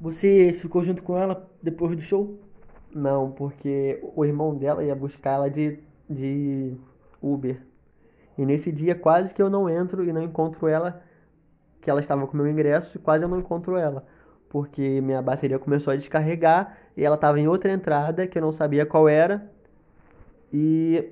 Você 0.00 0.52
ficou 0.52 0.82
junto 0.82 1.02
com 1.02 1.16
ela 1.16 1.48
depois 1.62 1.94
do 1.94 2.02
show? 2.02 2.38
Não, 2.94 3.30
porque 3.30 4.02
o 4.14 4.24
irmão 4.24 4.54
dela 4.54 4.84
ia 4.84 4.94
buscar 4.94 5.32
ela 5.32 5.50
de, 5.50 5.78
de 6.08 6.76
Uber. 7.20 7.62
E 8.36 8.46
nesse 8.46 8.72
dia 8.72 8.94
quase 8.94 9.34
que 9.34 9.42
eu 9.42 9.50
não 9.50 9.68
entro 9.68 10.04
e 10.04 10.12
não 10.12 10.22
encontro 10.22 10.66
ela, 10.66 11.02
que 11.80 11.90
ela 11.90 12.00
estava 12.00 12.26
com 12.26 12.36
meu 12.36 12.48
ingresso, 12.48 12.96
e 12.96 13.00
quase 13.00 13.24
eu 13.24 13.28
não 13.28 13.38
encontro 13.38 13.76
ela. 13.76 14.06
Porque 14.48 15.00
minha 15.00 15.22
bateria 15.22 15.58
começou 15.58 15.92
a 15.92 15.96
descarregar 15.96 16.76
e 16.96 17.04
ela 17.04 17.16
estava 17.16 17.40
em 17.40 17.48
outra 17.48 17.72
entrada 17.72 18.26
que 18.26 18.38
eu 18.38 18.42
não 18.42 18.52
sabia 18.52 18.84
qual 18.84 19.08
era. 19.08 19.50
E 20.52 21.10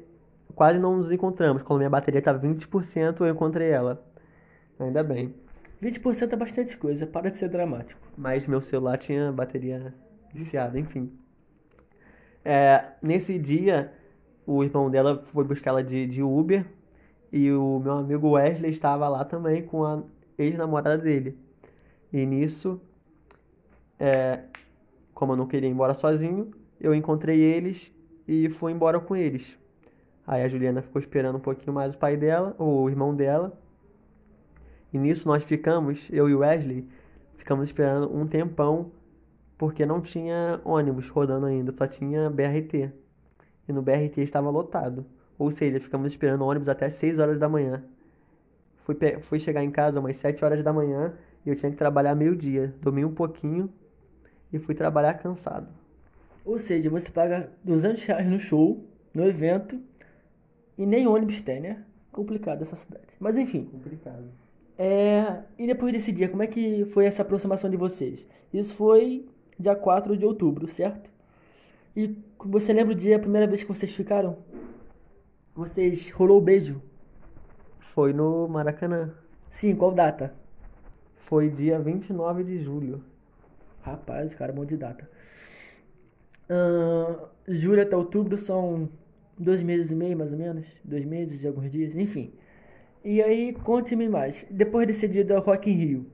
quase 0.55 0.79
não 0.79 0.99
nos 0.99 1.11
encontramos. 1.11 1.63
Quando 1.63 1.79
minha 1.79 1.91
bateria 1.91 2.19
estava 2.19 2.39
20%, 2.39 3.21
eu 3.21 3.29
encontrei 3.29 3.71
ela. 3.71 4.05
Ainda 4.79 5.03
bem. 5.03 5.35
20% 5.83 6.33
é 6.33 6.37
bastante 6.37 6.77
coisa, 6.77 7.07
para 7.07 7.31
de 7.31 7.37
ser 7.37 7.49
dramático. 7.49 8.01
Mas 8.17 8.47
meu 8.47 8.61
celular 8.61 8.99
tinha 8.99 9.33
bateria 9.33 9.95
viciada, 10.35 10.79
enfim. 10.79 11.11
É, 12.45 12.85
nesse 13.03 13.39
dia, 13.39 13.93
o 14.47 14.63
irmão 14.63 14.91
dela 14.91 15.23
foi 15.25 15.45
buscar 15.45 15.71
ela 15.71 15.83
de, 15.83 16.07
de 16.07 16.23
Uber 16.23 16.67
e 17.33 17.51
o 17.53 17.79
meu 17.79 17.93
amigo 17.93 18.31
Wesley 18.31 18.71
estava 18.71 19.09
lá 19.09 19.25
também 19.25 19.63
com 19.65 19.85
a 19.85 20.03
ex-namorada 20.37 20.99
dele. 20.99 21.39
E 22.13 22.27
nisso, 22.27 22.81
é, 23.99 24.41
como 25.15 25.33
eu 25.33 25.37
não 25.37 25.47
queria 25.47 25.69
ir 25.69 25.73
embora 25.73 25.95
sozinho, 25.95 26.51
eu 26.81 26.95
encontrei 26.95 27.41
eles 27.41 27.93
e 28.27 28.49
fui 28.49 28.73
embora 28.73 28.99
com 28.99 29.15
eles. 29.15 29.57
Aí 30.27 30.43
a 30.43 30.49
Juliana 30.49 30.83
ficou 30.83 31.01
esperando 31.01 31.37
um 31.37 31.41
pouquinho 31.41 31.73
mais 31.73 31.95
o 31.95 31.99
pai 31.99 32.17
dela, 32.17 32.55
ou 32.59 32.85
o 32.85 32.89
irmão 32.89 33.15
dela. 33.15 33.53
E 34.93 34.99
nisso 34.99 35.29
nós 35.29 35.45
ficamos, 35.45 36.09
eu 36.11 36.29
e 36.29 36.35
Wesley, 36.35 36.89
ficamos 37.37 37.69
esperando 37.69 38.15
um 38.15 38.27
tempão, 38.27 38.91
porque 39.57 39.85
não 39.85 40.01
tinha 40.01 40.61
ônibus 40.65 41.09
rodando 41.09 41.47
ainda, 41.47 41.73
só 41.77 41.87
tinha 41.87 42.31
BRT. 42.31 42.91
E 43.69 43.73
no 43.73 43.83
BRT 43.83 44.21
estava 44.23 44.51
lotado. 44.51 45.05
Ou 45.41 45.51
seja, 45.51 45.81
ficamos 45.81 46.13
esperando 46.13 46.43
o 46.43 46.47
ônibus 46.47 46.69
até 46.69 46.91
6 46.91 47.19
horas 47.19 47.39
da 47.39 47.49
manhã. 47.49 47.83
Fui, 48.85 48.95
fui 49.23 49.39
chegar 49.39 49.65
em 49.65 49.71
casa 49.71 49.99
umas 49.99 50.17
7 50.17 50.45
horas 50.45 50.63
da 50.63 50.71
manhã 50.71 51.15
e 51.47 51.49
eu 51.49 51.57
tinha 51.57 51.73
que 51.73 51.79
trabalhar 51.79 52.15
meio-dia. 52.15 52.75
Dormi 52.83 53.07
um 53.07 53.15
pouquinho 53.15 53.73
e 54.53 54.59
fui 54.59 54.75
trabalhar 54.75 55.15
cansado. 55.15 55.67
Ou 56.45 56.59
seja, 56.59 56.91
você 56.91 57.11
paga 57.11 57.51
200 57.65 58.05
reais 58.05 58.27
no 58.27 58.39
show, 58.39 58.85
no 59.15 59.27
evento, 59.27 59.81
e 60.77 60.85
nem 60.85 61.07
ônibus 61.07 61.41
tem, 61.41 61.59
né? 61.59 61.85
Complicado 62.13 62.61
essa 62.61 62.77
cidade. 62.77 63.07
Mas 63.19 63.39
enfim. 63.39 63.65
Complicado. 63.65 64.25
É... 64.77 65.39
E 65.59 65.67
depois 65.67 65.91
desse 65.91 66.13
dia, 66.13 66.29
como 66.29 66.43
é 66.43 66.47
que 66.47 66.85
foi 66.93 67.07
essa 67.07 67.23
aproximação 67.23 67.71
de 67.71 67.79
vocês? 67.79 68.29
Isso 68.53 68.75
foi 68.75 69.27
dia 69.59 69.75
4 69.75 70.19
de 70.19 70.27
outubro, 70.27 70.69
certo? 70.69 71.09
E 71.97 72.15
você 72.39 72.75
lembra 72.75 72.93
o 72.93 72.97
dia, 72.97 73.17
a 73.17 73.19
primeira 73.19 73.47
vez 73.47 73.63
que 73.63 73.69
vocês 73.69 73.91
ficaram? 73.91 74.37
Vocês 75.61 76.09
rolou 76.09 76.39
o 76.39 76.41
beijo? 76.41 76.81
Foi 77.81 78.15
no 78.15 78.49
Maracanã. 78.49 79.13
Sim, 79.51 79.77
qual 79.77 79.93
data? 79.93 80.33
Foi 81.27 81.51
dia 81.51 81.79
29 81.79 82.45
de 82.45 82.65
julho. 82.65 83.05
Rapaz, 83.83 84.33
cara, 84.33 84.55
bom 84.55 84.65
de 84.65 84.79
data. 84.79 85.07
Uh, 86.49 87.29
julho 87.47 87.83
até 87.83 87.95
outubro 87.95 88.39
são 88.39 88.89
dois 89.39 89.61
meses 89.61 89.91
e 89.91 89.95
meio, 89.95 90.17
mais 90.17 90.33
ou 90.33 90.39
menos. 90.39 90.67
Dois 90.83 91.05
meses 91.05 91.43
e 91.43 91.47
alguns 91.47 91.71
dias, 91.71 91.95
enfim. 91.95 92.33
E 93.05 93.23
aí, 93.23 93.53
conte-me 93.53 94.09
mais. 94.09 94.47
Depois 94.51 94.87
desse 94.87 95.07
dia 95.07 95.27
do 95.27 95.39
Rock 95.41 95.71
in 95.71 95.75
Rio, 95.75 96.07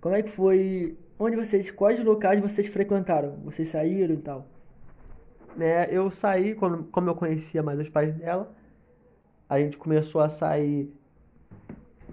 como 0.00 0.14
é 0.14 0.22
que 0.22 0.30
foi? 0.30 0.96
Onde 1.18 1.34
vocês, 1.34 1.68
quais 1.68 1.98
locais 2.04 2.40
vocês 2.40 2.68
frequentaram? 2.68 3.38
Vocês 3.42 3.70
saíram 3.70 4.14
e 4.14 4.18
tal? 4.18 4.46
É, 5.58 5.88
eu 5.90 6.12
saí, 6.12 6.54
como, 6.54 6.84
como 6.84 7.10
eu 7.10 7.16
conhecia 7.16 7.60
mais 7.60 7.80
os 7.80 7.88
pais 7.88 8.14
dela, 8.14 8.56
a 9.48 9.58
gente 9.58 9.76
começou 9.76 10.20
a 10.20 10.28
sair 10.28 10.92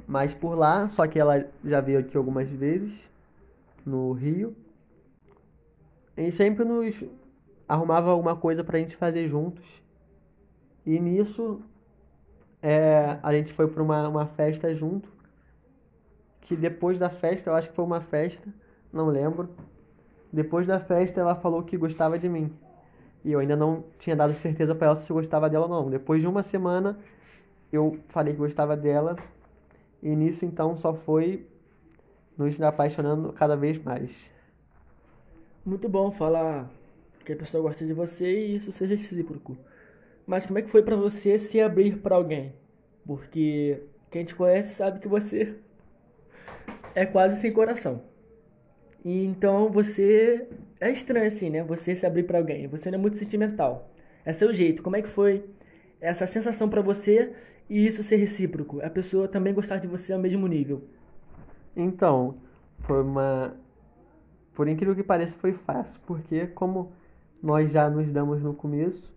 mais 0.07 0.33
por 0.33 0.57
lá, 0.57 0.87
só 0.87 1.07
que 1.07 1.19
ela 1.19 1.45
já 1.63 1.81
veio 1.81 1.99
aqui 1.99 2.15
algumas 2.15 2.47
vezes, 2.49 2.93
no 3.85 4.11
Rio. 4.13 4.55
E 6.15 6.31
sempre 6.31 6.63
nos 6.63 7.03
arrumava 7.67 8.11
alguma 8.11 8.35
coisa 8.35 8.63
pra 8.63 8.79
gente 8.79 8.95
fazer 8.95 9.27
juntos. 9.27 9.65
E 10.85 10.99
nisso 10.99 11.61
é, 12.61 13.17
a 13.21 13.33
gente 13.33 13.51
foi 13.51 13.67
para 13.67 13.83
uma, 13.83 14.07
uma 14.07 14.25
festa 14.27 14.73
junto. 14.73 15.09
Que 16.41 16.55
depois 16.55 16.99
da 16.99 17.09
festa, 17.09 17.49
eu 17.49 17.55
acho 17.55 17.69
que 17.69 17.75
foi 17.75 17.83
uma 17.83 18.01
festa, 18.01 18.47
não 18.93 19.07
lembro. 19.07 19.49
Depois 20.31 20.67
da 20.67 20.79
festa 20.79 21.19
ela 21.19 21.35
falou 21.35 21.63
que 21.63 21.75
gostava 21.75 22.19
de 22.19 22.29
mim. 22.29 22.51
E 23.23 23.31
eu 23.31 23.39
ainda 23.39 23.55
não 23.55 23.83
tinha 23.97 24.15
dado 24.15 24.33
certeza 24.33 24.75
para 24.75 24.87
ela 24.87 24.95
se 24.97 25.11
eu 25.11 25.15
gostava 25.15 25.49
dela 25.49 25.65
ou 25.65 25.83
não. 25.83 25.89
Depois 25.89 26.21
de 26.21 26.27
uma 26.27 26.43
semana 26.43 26.97
eu 27.75 27.99
falei 28.09 28.33
que 28.33 28.39
gostava 28.39 28.75
dela. 28.75 29.15
E 30.01 30.15
nisso 30.15 30.45
então 30.45 30.77
só 30.77 30.93
foi 30.93 31.47
nos 32.37 32.59
apaixonando 32.61 33.33
cada 33.33 33.55
vez 33.55 33.77
mais. 33.81 34.11
Muito 35.65 35.89
bom 35.89 36.11
falar 36.11 36.69
que 37.25 37.33
a 37.33 37.35
pessoa 37.35 37.63
gosta 37.63 37.85
de 37.85 37.93
você 37.93 38.31
e 38.31 38.55
isso 38.55 38.71
seja 38.71 38.95
recíproco. 38.95 39.57
Mas 40.27 40.45
como 40.45 40.59
é 40.59 40.61
que 40.61 40.69
foi 40.69 40.83
para 40.83 40.95
você 40.95 41.37
se 41.39 41.59
abrir 41.59 41.97
para 41.97 42.15
alguém? 42.15 42.53
Porque 43.05 43.81
quem 44.11 44.25
te 44.25 44.35
conhece 44.35 44.75
sabe 44.75 44.99
que 44.99 45.07
você 45.07 45.55
é 46.93 47.05
quase 47.05 47.39
sem 47.39 47.51
coração. 47.51 48.03
E 49.03 49.25
então 49.25 49.69
você 49.69 50.47
é 50.79 50.89
estranho 50.89 51.27
assim, 51.27 51.49
né? 51.49 51.63
Você 51.63 51.95
se 51.95 52.05
abrir 52.05 52.23
para 52.23 52.39
alguém. 52.39 52.67
Você 52.67 52.89
não 52.89 52.97
é 52.97 53.01
muito 53.01 53.17
sentimental. 53.17 53.91
É 54.23 54.33
seu 54.33 54.51
jeito. 54.53 54.81
Como 54.81 54.95
é 54.95 55.01
que 55.01 55.07
foi 55.07 55.45
essa 56.01 56.25
sensação 56.25 56.69
para 56.69 56.81
você 56.81 57.33
e 57.69 57.85
isso 57.85 58.03
ser 58.03 58.17
recíproco? 58.17 58.79
A 58.81 58.89
pessoa 58.89 59.27
também 59.27 59.53
gostar 59.53 59.77
de 59.77 59.87
você 59.87 60.13
ao 60.13 60.19
mesmo 60.19 60.47
nível? 60.47 60.83
Então, 61.75 62.37
foi 62.81 63.01
uma. 63.01 63.55
Por 64.53 64.67
incrível 64.67 64.95
que 64.95 65.03
pareça, 65.03 65.35
foi 65.37 65.53
fácil, 65.53 65.99
porque 66.05 66.47
como 66.47 66.93
nós 67.41 67.71
já 67.71 67.89
nos 67.89 68.09
damos 68.11 68.41
no 68.41 68.53
começo, 68.53 69.13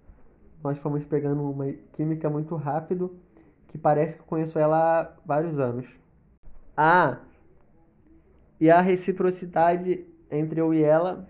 nós 0.62 0.78
fomos 0.78 1.04
pegando 1.04 1.48
uma 1.48 1.72
química 1.92 2.28
muito 2.28 2.56
rápido, 2.56 3.16
que 3.68 3.78
parece 3.78 4.16
que 4.16 4.22
eu 4.22 4.26
conheço 4.26 4.58
ela 4.58 5.00
há 5.00 5.12
vários 5.24 5.60
anos. 5.60 5.86
Ah, 6.76 7.18
e 8.60 8.70
a 8.70 8.80
reciprocidade 8.80 10.04
entre 10.30 10.60
eu 10.60 10.74
e 10.74 10.82
ela 10.82 11.26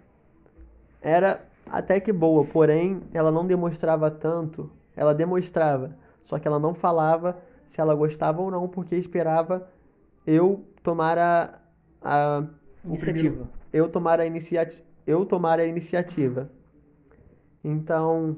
era 1.02 1.46
até 1.66 2.00
que 2.00 2.12
boa, 2.12 2.44
porém 2.44 3.02
ela 3.12 3.30
não 3.30 3.46
demonstrava 3.46 4.10
tanto, 4.10 4.70
ela 4.96 5.14
demonstrava, 5.14 5.94
só 6.28 6.38
que 6.38 6.46
ela 6.46 6.58
não 6.58 6.74
falava 6.74 7.38
se 7.70 7.80
ela 7.80 7.94
gostava 7.94 8.42
ou 8.42 8.50
não, 8.50 8.68
porque 8.68 8.94
esperava 8.94 9.66
eu 10.26 10.62
tomar 10.82 11.16
a, 11.16 11.58
a 12.02 12.44
iniciativa. 12.84 13.48
Eu 13.72 13.88
tomar 13.88 14.20
a 14.20 14.26
iniciativa, 14.26 14.82
eu 15.06 15.24
tomar 15.24 15.58
a 15.58 15.64
iniciativa. 15.64 16.50
Então, 17.64 18.36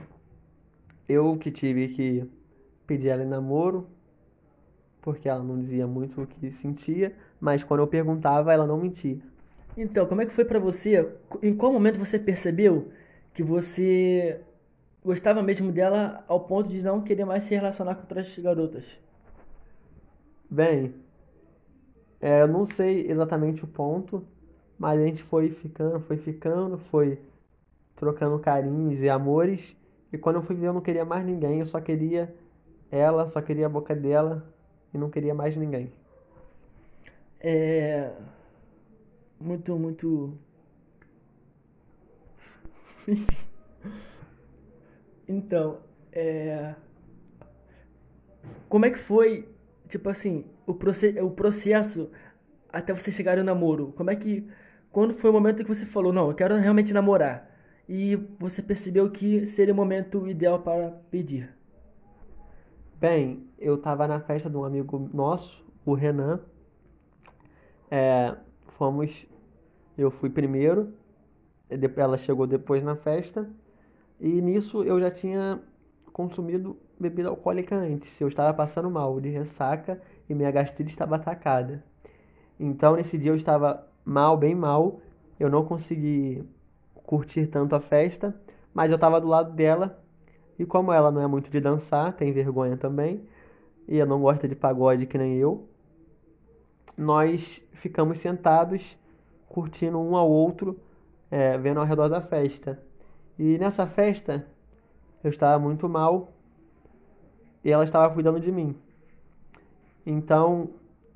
eu 1.08 1.36
que 1.36 1.50
tive 1.50 1.88
que 1.88 2.24
pedi 2.86 3.08
ela 3.08 3.24
em 3.24 3.28
namoro, 3.28 3.88
porque 5.02 5.28
ela 5.28 5.42
não 5.42 5.58
dizia 5.60 5.86
muito 5.86 6.22
o 6.22 6.26
que 6.28 6.52
sentia, 6.52 7.12
mas 7.40 7.64
quando 7.64 7.80
eu 7.80 7.88
perguntava, 7.88 8.52
ela 8.52 8.68
não 8.68 8.78
mentia. 8.78 9.18
Então, 9.76 10.06
como 10.06 10.22
é 10.22 10.26
que 10.26 10.32
foi 10.32 10.44
pra 10.44 10.60
você? 10.60 11.12
Em 11.42 11.56
qual 11.56 11.72
momento 11.72 11.98
você 11.98 12.20
percebeu 12.20 12.92
que 13.34 13.42
você 13.42 14.40
gostava 15.04 15.42
mesmo 15.42 15.72
dela 15.72 16.24
ao 16.28 16.40
ponto 16.40 16.68
de 16.68 16.82
não 16.82 17.00
querer 17.02 17.24
mais 17.24 17.44
se 17.44 17.54
relacionar 17.54 17.94
com 17.94 18.02
outras 18.02 18.36
garotas? 18.38 18.98
Bem, 20.48 20.94
é, 22.20 22.42
eu 22.42 22.48
não 22.48 22.66
sei 22.66 23.10
exatamente 23.10 23.64
o 23.64 23.66
ponto, 23.66 24.26
mas 24.78 25.00
a 25.00 25.04
gente 25.04 25.22
foi 25.22 25.50
ficando, 25.50 26.00
foi 26.00 26.16
ficando, 26.18 26.78
foi 26.78 27.18
trocando 27.96 28.38
carinhos 28.38 29.00
e 29.00 29.08
amores. 29.08 29.76
E 30.12 30.18
quando 30.18 30.36
eu 30.36 30.42
fui 30.42 30.56
ver, 30.56 30.66
eu 30.66 30.72
não 30.72 30.80
queria 30.80 31.04
mais 31.04 31.24
ninguém, 31.24 31.60
eu 31.60 31.66
só 31.66 31.80
queria 31.80 32.34
ela, 32.90 33.26
só 33.28 33.40
queria 33.40 33.66
a 33.66 33.68
boca 33.68 33.94
dela 33.94 34.44
e 34.92 34.98
não 34.98 35.10
queria 35.10 35.34
mais 35.34 35.56
ninguém. 35.56 35.92
É. 37.40 38.12
Muito, 39.40 39.78
muito. 39.78 40.36
Então, 45.30 45.78
é. 46.10 46.74
Como 48.68 48.84
é 48.84 48.90
que 48.90 48.98
foi, 48.98 49.48
tipo 49.88 50.08
assim, 50.08 50.44
o, 50.66 50.74
proce 50.74 51.20
o 51.20 51.30
processo 51.30 52.10
até 52.72 52.92
você 52.92 53.12
chegar 53.12 53.36
no 53.36 53.44
namoro? 53.44 53.92
Como 53.96 54.10
é 54.10 54.16
que. 54.16 54.44
Quando 54.90 55.14
foi 55.14 55.30
o 55.30 55.32
momento 55.32 55.62
que 55.62 55.68
você 55.68 55.86
falou, 55.86 56.12
não, 56.12 56.28
eu 56.30 56.34
quero 56.34 56.56
realmente 56.56 56.92
namorar? 56.92 57.48
E 57.88 58.16
você 58.40 58.60
percebeu 58.60 59.08
que 59.08 59.46
seria 59.46 59.72
o 59.72 59.76
momento 59.76 60.26
ideal 60.26 60.62
para 60.62 60.90
pedir? 61.12 61.54
Bem, 62.96 63.46
eu 63.56 63.78
tava 63.78 64.08
na 64.08 64.18
festa 64.18 64.50
de 64.50 64.56
um 64.56 64.64
amigo 64.64 65.08
nosso, 65.14 65.64
o 65.86 65.94
Renan. 65.94 66.40
É, 67.88 68.36
fomos. 68.66 69.26
Eu 69.96 70.10
fui 70.10 70.28
primeiro, 70.28 70.92
ela 71.96 72.18
chegou 72.18 72.48
depois 72.48 72.82
na 72.82 72.96
festa. 72.96 73.48
E 74.20 74.40
nisso 74.40 74.84
eu 74.84 75.00
já 75.00 75.10
tinha 75.10 75.60
consumido 76.12 76.76
bebida 76.98 77.30
alcoólica 77.30 77.74
antes. 77.74 78.20
Eu 78.20 78.28
estava 78.28 78.52
passando 78.52 78.90
mal 78.90 79.18
de 79.20 79.30
ressaca 79.30 80.00
e 80.28 80.34
minha 80.34 80.50
gastrite 80.50 80.90
estava 80.90 81.16
atacada. 81.16 81.82
Então 82.58 82.96
nesse 82.96 83.16
dia 83.16 83.30
eu 83.30 83.36
estava 83.36 83.86
mal, 84.04 84.36
bem 84.36 84.54
mal. 84.54 85.00
Eu 85.38 85.48
não 85.48 85.64
consegui 85.64 86.44
curtir 86.94 87.46
tanto 87.46 87.74
a 87.74 87.80
festa, 87.80 88.38
mas 88.74 88.90
eu 88.90 88.96
estava 88.96 89.20
do 89.20 89.26
lado 89.26 89.52
dela. 89.52 89.98
E 90.58 90.66
como 90.66 90.92
ela 90.92 91.10
não 91.10 91.22
é 91.22 91.26
muito 91.26 91.50
de 91.50 91.58
dançar, 91.58 92.12
tem 92.12 92.32
vergonha 92.32 92.76
também, 92.76 93.22
e 93.88 93.98
ela 93.98 94.10
não 94.10 94.20
gosta 94.20 94.46
de 94.46 94.54
pagode 94.54 95.06
que 95.06 95.16
nem 95.16 95.36
eu, 95.36 95.66
nós 96.94 97.62
ficamos 97.72 98.18
sentados 98.18 98.98
curtindo 99.48 99.98
um 99.98 100.14
ao 100.14 100.30
outro, 100.30 100.78
é, 101.30 101.56
vendo 101.56 101.80
ao 101.80 101.86
redor 101.86 102.08
da 102.08 102.20
festa. 102.20 102.78
E 103.42 103.56
nessa 103.56 103.86
festa 103.86 104.44
eu 105.24 105.30
estava 105.30 105.58
muito 105.58 105.88
mal 105.88 106.30
e 107.64 107.70
ela 107.70 107.84
estava 107.84 108.12
cuidando 108.12 108.38
de 108.38 108.52
mim. 108.52 108.76
Então, 110.04 110.68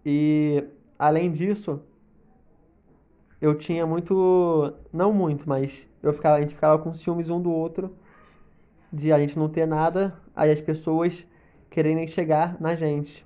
e 0.07 0.64
além 0.99 1.31
disso, 1.31 1.83
eu 3.43 3.54
tinha 3.54 3.87
muito, 3.87 4.73
não 4.90 5.12
muito, 5.12 5.47
mas 5.47 5.87
eu 6.02 6.14
ficava, 6.14 6.37
a 6.37 6.40
gente 6.40 6.54
ficava 6.54 6.78
com 6.78 6.95
ciúmes 6.95 7.28
um 7.28 7.38
do 7.38 7.52
outro, 7.52 7.95
de 8.90 9.12
a 9.12 9.19
gente 9.19 9.38
não 9.38 9.50
ter 9.50 9.66
nada, 9.66 10.19
aí 10.35 10.50
as 10.50 10.62
pessoas 10.62 11.26
quererem 11.69 12.09
chegar 12.09 12.59
na 12.59 12.75
gente. 12.75 13.23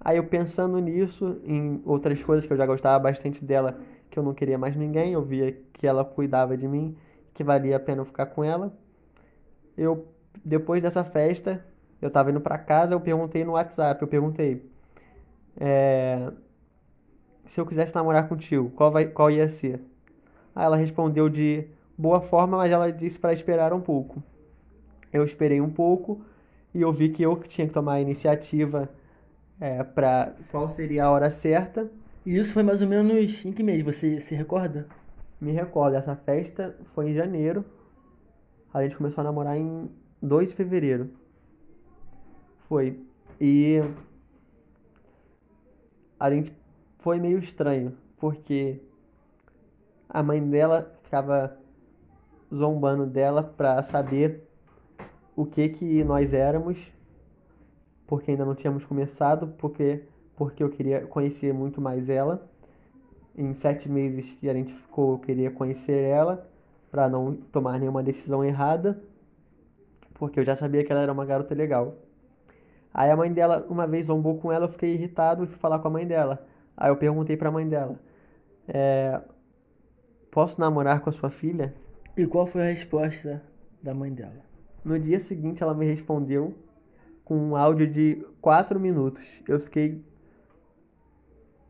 Aí 0.00 0.16
eu 0.16 0.24
pensando 0.24 0.76
nisso, 0.80 1.40
em 1.44 1.80
outras 1.86 2.20
coisas 2.24 2.44
que 2.44 2.52
eu 2.52 2.56
já 2.56 2.66
gostava 2.66 2.98
bastante 2.98 3.44
dela, 3.44 3.78
que 4.10 4.18
eu 4.18 4.24
não 4.24 4.34
queria 4.34 4.58
mais 4.58 4.74
ninguém, 4.74 5.12
eu 5.12 5.22
via 5.22 5.56
que 5.72 5.86
ela 5.86 6.04
cuidava 6.04 6.56
de 6.56 6.66
mim 6.66 6.96
que 7.34 7.44
valia 7.44 7.76
a 7.76 7.80
pena 7.80 8.02
eu 8.02 8.04
ficar 8.04 8.26
com 8.26 8.44
ela. 8.44 8.72
Eu 9.76 10.06
depois 10.44 10.82
dessa 10.82 11.04
festa, 11.04 11.64
eu 12.00 12.10
tava 12.10 12.30
indo 12.30 12.40
para 12.40 12.58
casa, 12.58 12.94
eu 12.94 13.00
perguntei 13.00 13.44
no 13.44 13.52
WhatsApp, 13.52 14.00
eu 14.00 14.08
perguntei 14.08 14.70
é, 15.56 16.32
se 17.46 17.60
eu 17.60 17.66
quisesse 17.66 17.94
namorar 17.94 18.28
contigo, 18.28 18.70
qual 18.70 18.90
vai, 18.90 19.06
qual 19.06 19.30
ia 19.30 19.48
ser? 19.48 19.80
Aí 20.54 20.64
ela 20.64 20.76
respondeu 20.76 21.28
de 21.28 21.66
boa 21.96 22.20
forma, 22.20 22.56
mas 22.56 22.72
ela 22.72 22.90
disse 22.90 23.18
para 23.18 23.32
esperar 23.32 23.72
um 23.72 23.80
pouco. 23.80 24.22
Eu 25.12 25.24
esperei 25.24 25.60
um 25.60 25.70
pouco 25.70 26.24
e 26.74 26.80
eu 26.80 26.92
vi 26.92 27.10
que 27.10 27.22
eu 27.22 27.36
tinha 27.36 27.66
que 27.66 27.72
tomar 27.72 27.94
a 27.94 28.00
iniciativa 28.00 28.88
é, 29.60 29.82
para 29.82 30.34
qual 30.50 30.68
seria 30.70 31.04
a 31.04 31.10
hora 31.10 31.30
certa. 31.30 31.90
E 32.24 32.36
isso 32.36 32.52
foi 32.52 32.62
mais 32.62 32.80
ou 32.80 32.88
menos 32.88 33.44
em 33.44 33.52
que 33.52 33.62
mês? 33.62 33.82
Você 33.82 34.18
se 34.20 34.34
recorda? 34.34 34.86
Me 35.42 35.50
recordo, 35.50 35.96
essa 35.96 36.14
festa 36.14 36.72
foi 36.94 37.10
em 37.10 37.14
janeiro. 37.14 37.64
A 38.72 38.80
gente 38.80 38.96
começou 38.96 39.22
a 39.22 39.24
namorar 39.24 39.56
em 39.56 39.90
2 40.22 40.50
de 40.50 40.54
fevereiro. 40.54 41.10
Foi. 42.68 43.04
E 43.40 43.80
a 46.20 46.30
gente 46.30 46.56
foi 47.00 47.18
meio 47.18 47.40
estranho, 47.40 47.92
porque 48.18 48.80
a 50.08 50.22
mãe 50.22 50.40
dela 50.48 50.96
ficava 51.02 51.58
zombando 52.54 53.04
dela 53.04 53.42
pra 53.42 53.82
saber 53.82 54.48
o 55.34 55.44
que 55.44 55.70
que 55.70 56.04
nós 56.04 56.32
éramos, 56.32 56.92
porque 58.06 58.30
ainda 58.30 58.44
não 58.44 58.54
tínhamos 58.54 58.84
começado, 58.84 59.48
porque 59.58 60.04
porque 60.36 60.62
eu 60.62 60.70
queria 60.70 61.04
conhecer 61.04 61.52
muito 61.52 61.80
mais 61.80 62.08
ela 62.08 62.48
em 63.36 63.54
sete 63.54 63.88
meses 63.88 64.32
que 64.32 64.48
a 64.48 64.54
gente 64.54 64.72
ficou, 64.72 65.12
eu 65.12 65.18
queria 65.18 65.50
conhecer 65.50 65.98
ela 65.98 66.48
para 66.90 67.08
não 67.08 67.34
tomar 67.34 67.78
nenhuma 67.78 68.02
decisão 68.02 68.44
errada, 68.44 69.02
porque 70.14 70.38
eu 70.38 70.44
já 70.44 70.54
sabia 70.54 70.84
que 70.84 70.92
ela 70.92 71.02
era 71.02 71.12
uma 71.12 71.24
garota 71.24 71.54
legal. 71.54 71.96
Aí 72.92 73.10
a 73.10 73.16
mãe 73.16 73.32
dela, 73.32 73.66
uma 73.68 73.86
vez 73.86 74.06
zombou 74.06 74.38
com 74.38 74.52
ela, 74.52 74.66
eu 74.66 74.68
fiquei 74.68 74.92
irritado 74.94 75.44
e 75.44 75.46
fui 75.46 75.56
falar 75.56 75.78
com 75.78 75.88
a 75.88 75.90
mãe 75.90 76.06
dela. 76.06 76.46
Aí 76.76 76.90
eu 76.90 76.96
perguntei 76.96 77.36
para 77.36 77.48
a 77.48 77.52
mãe 77.52 77.66
dela: 77.66 77.98
é, 78.68 79.20
Posso 80.30 80.58
namorar 80.58 81.00
com 81.00 81.10
a 81.10 81.12
sua 81.12 81.30
filha? 81.30 81.74
E 82.16 82.26
qual 82.26 82.46
foi 82.46 82.62
a 82.62 82.70
resposta 82.70 83.42
da 83.82 83.92
mãe 83.92 84.10
dela? 84.10 84.44
No 84.82 84.98
dia 84.98 85.20
seguinte, 85.20 85.62
ela 85.62 85.74
me 85.74 85.86
respondeu 85.86 86.54
com 87.22 87.36
um 87.36 87.54
áudio 87.54 87.86
de 87.86 88.26
quatro 88.40 88.80
minutos. 88.80 89.22
Eu 89.46 89.60
fiquei. 89.60 90.02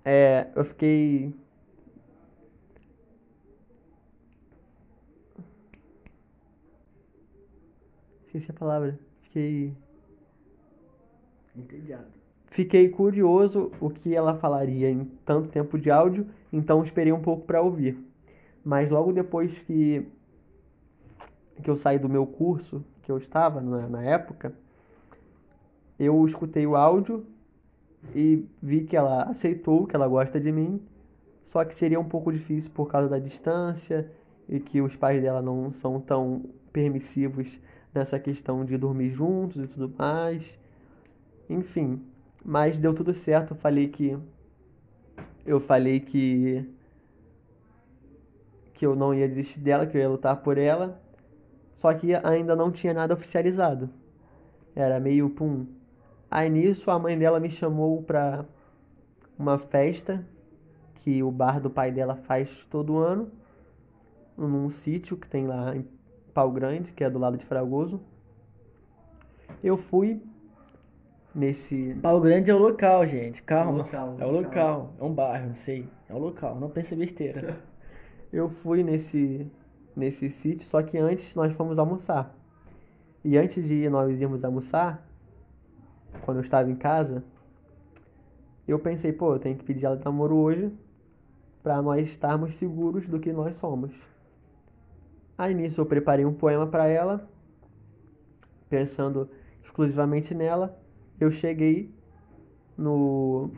É, 0.05 0.47
eu 0.55 0.65
fiquei 0.65 1.35
Esqueci 8.33 8.51
a 8.51 8.55
palavra. 8.55 8.99
Fiquei. 9.25 9.75
Entediado. 11.55 12.07
Fiquei 12.47 12.89
curioso 12.89 13.71
o 13.79 13.91
que 13.91 14.15
ela 14.15 14.35
falaria 14.39 14.91
em 14.91 15.05
tanto 15.27 15.51
tempo 15.51 15.79
de 15.79 15.91
áudio, 15.91 16.27
então 16.51 16.83
esperei 16.83 17.13
um 17.13 17.21
pouco 17.21 17.45
para 17.45 17.61
ouvir. 17.61 17.99
Mas 18.65 18.91
logo 18.91 19.13
depois 19.13 19.59
que 19.61 20.07
que 21.63 21.69
eu 21.69 21.77
saí 21.77 21.99
do 21.99 22.09
meu 22.09 22.27
curso, 22.27 22.83
que 23.03 23.13
eu 23.13 23.19
estava 23.19 23.61
na, 23.61 23.87
na 23.87 24.03
época, 24.03 24.55
eu 25.99 26.25
escutei 26.27 26.67
o 26.67 26.75
áudio 26.75 27.27
e 28.15 28.49
vi 28.63 28.85
que 28.85 28.97
ela 28.97 29.25
aceitou 29.25 29.87
que 29.87 29.95
ela 29.95 30.09
gosta 30.09 30.41
de 30.41 30.51
mim, 30.51 30.81
só 31.45 31.65
que 31.67 31.75
seria 31.75 32.01
um 32.01 32.09
pouco 32.09 32.33
difícil 32.33 32.71
por 32.71 32.89
causa 32.89 33.11
da 33.11 33.19
distância 33.19 34.11
e 34.49 34.59
que 34.59 34.81
os 34.81 34.97
pais 34.97 35.21
dela 35.21 35.43
não 35.43 35.71
são 35.71 36.01
tão 36.01 36.47
permissivos 36.73 37.61
nessa 37.95 38.19
questão 38.19 38.65
de 38.65 38.77
dormir 38.77 39.11
juntos 39.11 39.63
e 39.63 39.67
tudo 39.67 39.93
mais. 39.97 40.59
Enfim, 41.49 42.03
mas 42.45 42.79
deu 42.79 42.95
tudo 42.95 43.15
certo. 43.15 43.53
Eu 43.53 43.57
falei 43.57 43.89
que 43.89 44.19
eu 45.45 45.61
falei 45.61 46.01
que 46.01 46.65
que 48.75 48.87
eu 48.87 48.97
não 48.97 49.15
ia 49.15 49.29
desistir 49.29 49.61
dela, 49.61 49.87
que 49.87 49.97
eu 49.97 50.01
ia 50.01 50.09
lutar 50.09 50.37
por 50.43 50.59
ela. 50.59 51.01
Só 51.77 51.93
que 51.95 52.15
ainda 52.15 52.57
não 52.57 52.71
tinha 52.71 52.93
nada 52.93 53.15
oficializado. 53.15 53.89
Era 54.75 54.99
meio 54.99 55.31
pum. 55.31 55.67
Aí 56.31 56.49
nisso 56.49 56.91
a 56.91 56.99
mãe 56.99 57.19
dela 57.19 57.39
me 57.39 57.51
chamou 57.51 58.03
pra 58.03 58.45
uma 59.39 59.59
festa 59.59 60.25
que 60.97 61.23
o 61.23 61.31
bar 61.31 61.61
do 61.61 61.69
pai 61.69 61.91
dela 61.91 62.15
faz 62.15 62.49
todo 62.71 62.97
ano, 62.97 63.31
num 64.37 64.71
sítio 64.71 65.17
que 65.17 65.29
tem 65.29 65.47
lá 65.47 65.75
Pau 66.33 66.51
Grande, 66.51 66.93
que 66.93 67.05
é 67.05 67.11
do 67.11 67.19
lado 67.19 67.37
de 67.37 67.45
Fragoso. 67.45 68.01
Eu 69.63 69.77
fui 69.77 70.23
nesse. 71.35 71.97
Pau 72.03 72.21
Grande 72.21 72.51
é 72.51 72.55
o 72.55 72.59
local, 72.59 73.07
gente. 73.07 73.43
Calma. 73.43 73.71
É 73.71 73.73
o 73.73 73.77
local, 73.77 74.17
é 74.19 74.25
o 74.25 74.31
local. 74.31 74.95
É 74.99 75.05
um 75.05 75.13
bairro, 75.13 75.49
não 75.49 75.57
sei. 75.57 75.89
É 76.09 76.15
o 76.15 76.19
local. 76.19 76.59
Não 76.59 76.71
pense 76.71 76.95
besteira. 76.97 77.61
Eu 78.33 78.49
fui 78.49 78.83
nesse 78.83 79.47
nesse 79.95 80.31
sítio, 80.31 80.67
só 80.67 80.83
que 80.83 80.99
antes 80.99 81.35
nós 81.35 81.55
fomos 81.55 81.79
almoçar. 81.79 82.35
E 83.25 83.37
antes 83.37 83.67
de 83.67 83.89
nós 83.89 84.21
irmos 84.21 84.45
almoçar, 84.45 85.07
quando 86.23 86.39
eu 86.39 86.43
estava 86.43 86.71
em 86.71 86.75
casa, 86.75 87.23
eu 88.67 88.79
pensei, 88.79 89.13
pô, 89.13 89.35
eu 89.35 89.39
tenho 89.39 89.57
que 89.57 89.65
pedir 89.65 89.87
ela 89.87 89.97
de 89.97 90.05
namoro 90.05 90.37
hoje 90.37 90.73
para 91.63 91.81
nós 91.81 92.09
estarmos 92.09 92.55
seguros 92.55 93.07
do 93.07 93.21
que 93.21 93.33
nós 93.33 93.57
somos. 93.57 93.93
Aí 95.43 95.55
nisso 95.55 95.81
eu 95.81 95.87
preparei 95.87 96.25
um 96.25 96.33
poema 96.33 96.69
para 96.69 96.87
ela, 96.87 97.29
pensando 98.71 99.29
exclusivamente 99.61 100.33
nela. 100.33 100.79
Eu 101.19 101.33
cheguei 101.33 101.93
no 102.79 103.51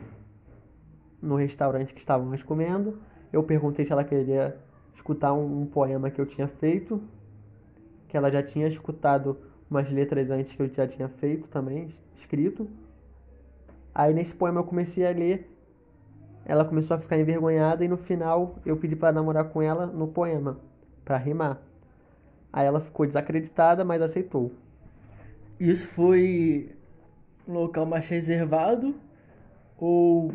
no 1.21 1.35
restaurante 1.35 1.93
que 1.93 1.99
estávamos 1.99 2.41
comendo. 2.41 2.97
Eu 3.31 3.43
perguntei 3.43 3.85
se 3.85 3.91
ela 3.91 4.03
queria 4.03 4.57
escutar 4.95 5.31
um, 5.33 5.61
um 5.61 5.67
poema 5.67 6.09
que 6.09 6.19
eu 6.19 6.25
tinha 6.25 6.47
feito, 6.47 6.99
que 8.07 8.17
ela 8.17 8.31
já 8.31 8.41
tinha 8.41 8.67
escutado 8.67 9.37
umas 9.69 9.87
letras 9.87 10.31
antes 10.31 10.55
que 10.55 10.63
eu 10.63 10.67
já 10.67 10.87
tinha 10.87 11.07
feito 11.07 11.47
também, 11.49 11.93
escrito. 12.15 12.67
Aí 13.93 14.11
nesse 14.11 14.33
poema 14.33 14.61
eu 14.61 14.63
comecei 14.63 15.05
a 15.05 15.11
ler, 15.11 15.55
ela 16.45 16.65
começou 16.65 16.97
a 16.97 16.99
ficar 16.99 17.19
envergonhada 17.19 17.85
e 17.85 17.87
no 17.87 17.97
final 17.97 18.55
eu 18.65 18.75
pedi 18.75 18.95
para 18.95 19.11
namorar 19.13 19.49
com 19.49 19.61
ela 19.61 19.85
no 19.85 20.07
poema, 20.07 20.59
para 21.03 21.17
rimar. 21.17 21.61
Aí 22.55 22.65
ela 22.65 22.79
ficou 22.79 23.05
desacreditada, 23.05 23.83
mas 23.83 24.01
aceitou. 24.01 24.49
Isso 25.59 25.85
foi 25.89 26.73
um 27.45 27.51
local 27.51 27.85
mais 27.85 28.07
reservado 28.07 28.95
ou 29.77 30.31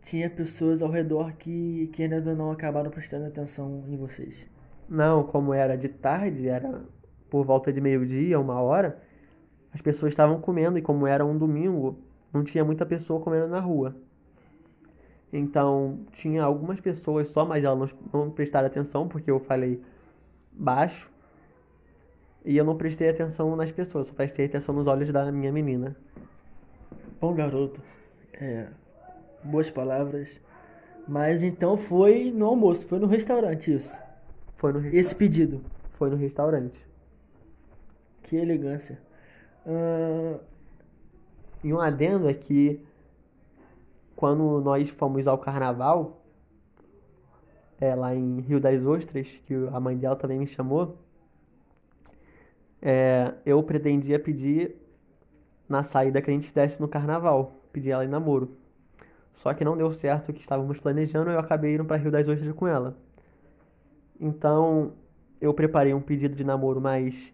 tinha 0.00 0.30
pessoas 0.30 0.80
ao 0.80 0.90
redor 0.90 1.34
que, 1.34 1.90
que 1.92 2.02
ainda 2.02 2.34
não 2.34 2.50
acabaram 2.50 2.90
prestando 2.90 3.26
atenção 3.26 3.84
em 3.88 3.96
vocês? 3.98 4.48
Não, 4.88 5.22
como 5.22 5.52
era 5.52 5.76
de 5.76 5.90
tarde, 5.90 6.48
era 6.48 6.80
por 7.28 7.44
volta 7.44 7.70
de 7.70 7.78
meio-dia, 7.78 8.40
uma 8.40 8.58
hora, 8.62 8.98
as 9.70 9.82
pessoas 9.82 10.12
estavam 10.12 10.40
comendo 10.40 10.78
e 10.78 10.82
como 10.82 11.06
era 11.06 11.26
um 11.26 11.36
domingo, 11.36 11.98
não 12.32 12.42
tinha 12.42 12.64
muita 12.64 12.86
pessoa 12.86 13.20
comendo 13.20 13.48
na 13.48 13.60
rua. 13.60 13.94
Então, 15.30 16.06
tinha 16.12 16.42
algumas 16.42 16.80
pessoas 16.80 17.28
só, 17.28 17.44
mas 17.44 17.62
elas 17.62 17.94
não, 18.14 18.24
não 18.24 18.30
prestaram 18.30 18.66
atenção 18.66 19.06
porque 19.06 19.30
eu 19.30 19.38
falei 19.40 19.78
baixo. 20.50 21.17
E 22.44 22.56
eu 22.56 22.64
não 22.64 22.76
prestei 22.76 23.08
atenção 23.10 23.54
nas 23.56 23.70
pessoas, 23.72 24.08
só 24.08 24.14
prestei 24.14 24.46
atenção 24.46 24.74
nos 24.74 24.86
olhos 24.86 25.10
da 25.12 25.30
minha 25.32 25.52
menina. 25.52 25.96
Bom 27.20 27.34
garoto. 27.34 27.80
É, 28.32 28.68
boas 29.42 29.70
palavras. 29.70 30.40
Mas 31.06 31.42
então 31.42 31.76
foi 31.76 32.30
no 32.32 32.46
almoço, 32.46 32.86
foi 32.86 32.98
no 32.98 33.06
restaurante 33.06 33.74
isso. 33.74 33.98
Foi 34.56 34.72
no 34.72 34.80
Esse 34.94 35.14
pedido. 35.14 35.64
Foi 35.94 36.10
no 36.10 36.16
restaurante. 36.16 36.78
Que 38.22 38.36
elegância. 38.36 38.98
Ah, 39.66 40.40
E 41.62 41.72
um 41.72 41.80
adendo 41.80 42.28
é 42.28 42.34
que 42.34 42.80
quando 44.16 44.60
nós 44.60 44.88
fomos 44.90 45.26
ao 45.26 45.38
carnaval, 45.38 46.20
é, 47.80 47.94
lá 47.94 48.14
em 48.14 48.40
Rio 48.40 48.60
das 48.60 48.84
Ostras, 48.84 49.28
que 49.46 49.54
a 49.72 49.80
mãe 49.80 49.96
dela 49.96 50.16
também 50.16 50.38
me 50.38 50.46
chamou, 50.46 50.98
é, 52.82 53.34
eu 53.46 53.62
pretendia 53.62 54.18
pedir 54.18 54.76
na 55.68 55.82
saída 55.82 56.22
que 56.22 56.30
a 56.30 56.34
gente 56.34 56.52
desse 56.52 56.80
no 56.80 56.88
carnaval, 56.88 57.54
pedir 57.72 57.90
ela 57.90 58.04
em 58.04 58.08
namoro. 58.08 58.56
Só 59.34 59.54
que 59.54 59.64
não 59.64 59.76
deu 59.76 59.90
certo 59.92 60.30
o 60.30 60.32
que 60.34 60.40
estávamos 60.42 60.78
planejando 60.80 61.30
e 61.30 61.34
eu 61.34 61.40
acabei 61.40 61.74
indo 61.74 61.84
para 61.84 61.96
Rio 61.98 62.10
das 62.10 62.28
Ostras 62.28 62.52
com 62.54 62.66
ela. 62.68 62.96
Então, 64.20 64.92
eu 65.40 65.54
preparei 65.54 65.94
um 65.94 66.00
pedido 66.00 66.34
de 66.34 66.44
namoro 66.44 66.80
mais 66.80 67.32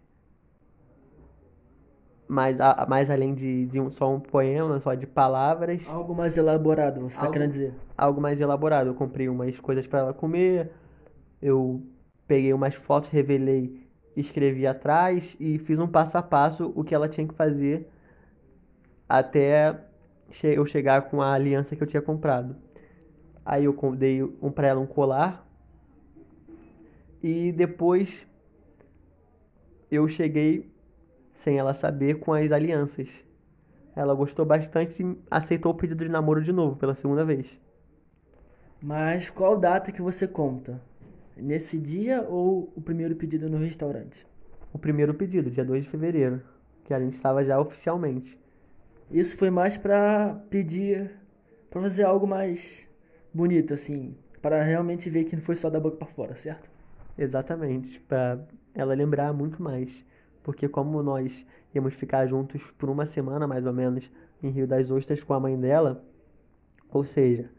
mais, 2.27 2.59
a- 2.61 2.87
mais 2.89 3.11
além 3.11 3.35
de, 3.35 3.67
de 3.67 3.81
um, 3.81 3.91
só 3.91 4.13
um 4.13 4.21
poema, 4.21 4.81
só 4.81 4.95
de 4.95 5.07
palavras, 5.07 5.87
algo 5.89 6.15
mais 6.15 6.37
elaborado, 6.37 7.01
você 7.01 7.09
está 7.09 7.21
Algo- 7.23 7.33
querendo 7.33 7.51
dizer? 7.51 7.75
algo 7.97 8.21
mais 8.21 8.41
elaborado. 8.41 8.89
Eu 8.91 8.95
comprei 8.95 9.29
umas 9.29 9.59
coisas 9.61 9.87
para 9.87 10.01
ela 10.01 10.15
comer, 10.15 10.71
eu 11.43 11.83
peguei 12.27 12.53
umas 12.55 12.75
fotos, 12.75 13.11
revelei, 13.11 13.84
escrevi 14.17 14.67
atrás 14.67 15.37
e 15.39 15.59
fiz 15.59 15.79
um 15.79 15.89
passo 15.89 16.17
a 16.19 16.23
passo 16.23 16.73
o 16.75 16.85
que 16.85 16.95
ela 16.95 17.09
tinha 17.09 17.27
que 17.27 17.35
fazer 17.35 17.89
até 19.09 19.79
eu 20.43 20.65
chegar 20.67 21.03
com 21.03 21.21
a 21.21 21.33
aliança 21.33 21.77
que 21.77 21.83
eu 21.83 21.87
tinha 21.87 22.03
comprado. 22.03 22.57
Aí 23.45 23.65
eu 23.65 23.77
dei 23.97 24.23
um 24.23 24.51
para 24.51 24.69
ela 24.69 24.81
um 24.81 24.87
colar 24.87 25.47
e 27.23 27.53
depois 27.53 28.27
eu 29.91 30.09
cheguei 30.09 30.73
sem 31.35 31.59
ela 31.59 31.75
saber 31.75 32.19
com 32.21 32.33
as 32.33 32.51
alianças. 32.51 33.09
Ela 33.95 34.15
gostou 34.15 34.45
bastante 34.45 35.03
e 35.03 35.19
aceitou 35.31 35.73
o 35.73 35.75
pedido 35.75 36.05
de 36.05 36.11
namoro 36.11 36.43
de 36.43 36.53
novo 36.53 36.77
pela 36.77 36.95
segunda 36.95 37.25
vez. 37.25 37.47
Mas 38.83 39.31
qual 39.31 39.59
data 39.59 39.93
que 39.93 40.03
você 40.03 40.27
conta? 40.27 40.81
Nesse 41.37 41.79
dia 41.79 42.23
ou 42.23 42.73
o 42.77 42.81
primeiro 42.81 43.17
pedido 43.17 43.49
no 43.49 43.59
restaurante? 43.59 44.25
O 44.73 44.79
primeiro 44.79 45.13
pedido, 45.15 45.51
dia 45.51 45.65
2 45.65 45.85
de 45.85 45.91
fevereiro, 45.91 46.41
que 46.85 46.95
a 46.95 47.01
gente 47.01 47.15
estava 47.15 47.45
já 47.45 47.59
oficialmente. 47.59 48.39
Isso 49.11 49.37
foi 49.37 49.51
mais 49.51 49.77
pra 49.77 50.41
pedir, 50.49 51.11
pra 51.71 51.83
fazer 51.83 52.05
algo 52.05 52.27
mais 52.27 52.89
bonito, 53.33 53.75
assim, 53.75 54.17
para 54.41 54.63
realmente 54.63 55.11
ver 55.11 55.25
que 55.25 55.35
não 55.35 55.43
foi 55.43 55.57
só 55.57 55.69
da 55.69 55.81
boca 55.81 55.97
pra 55.97 56.07
fora, 56.07 56.37
certo? 56.37 56.71
Exatamente, 57.19 57.99
para 58.01 58.41
ela 58.73 58.95
lembrar 58.95 59.33
muito 59.33 59.61
mais. 59.61 59.93
Porque 60.43 60.69
como 60.69 61.03
nós 61.03 61.45
íamos 61.75 61.95
ficar 61.95 62.27
juntos 62.27 62.63
por 62.79 62.89
uma 62.89 63.07
semana 63.07 63.47
mais 63.47 63.67
ou 63.67 63.73
menos 63.73 64.09
em 64.41 64.51
Rio 64.51 64.69
das 64.69 64.91
Ostras 64.91 65.25
com 65.25 65.35
a 65.35 65.41
mãe 65.41 65.59
dela, 65.59 66.05
ou 66.93 67.03
seja, 67.03 67.51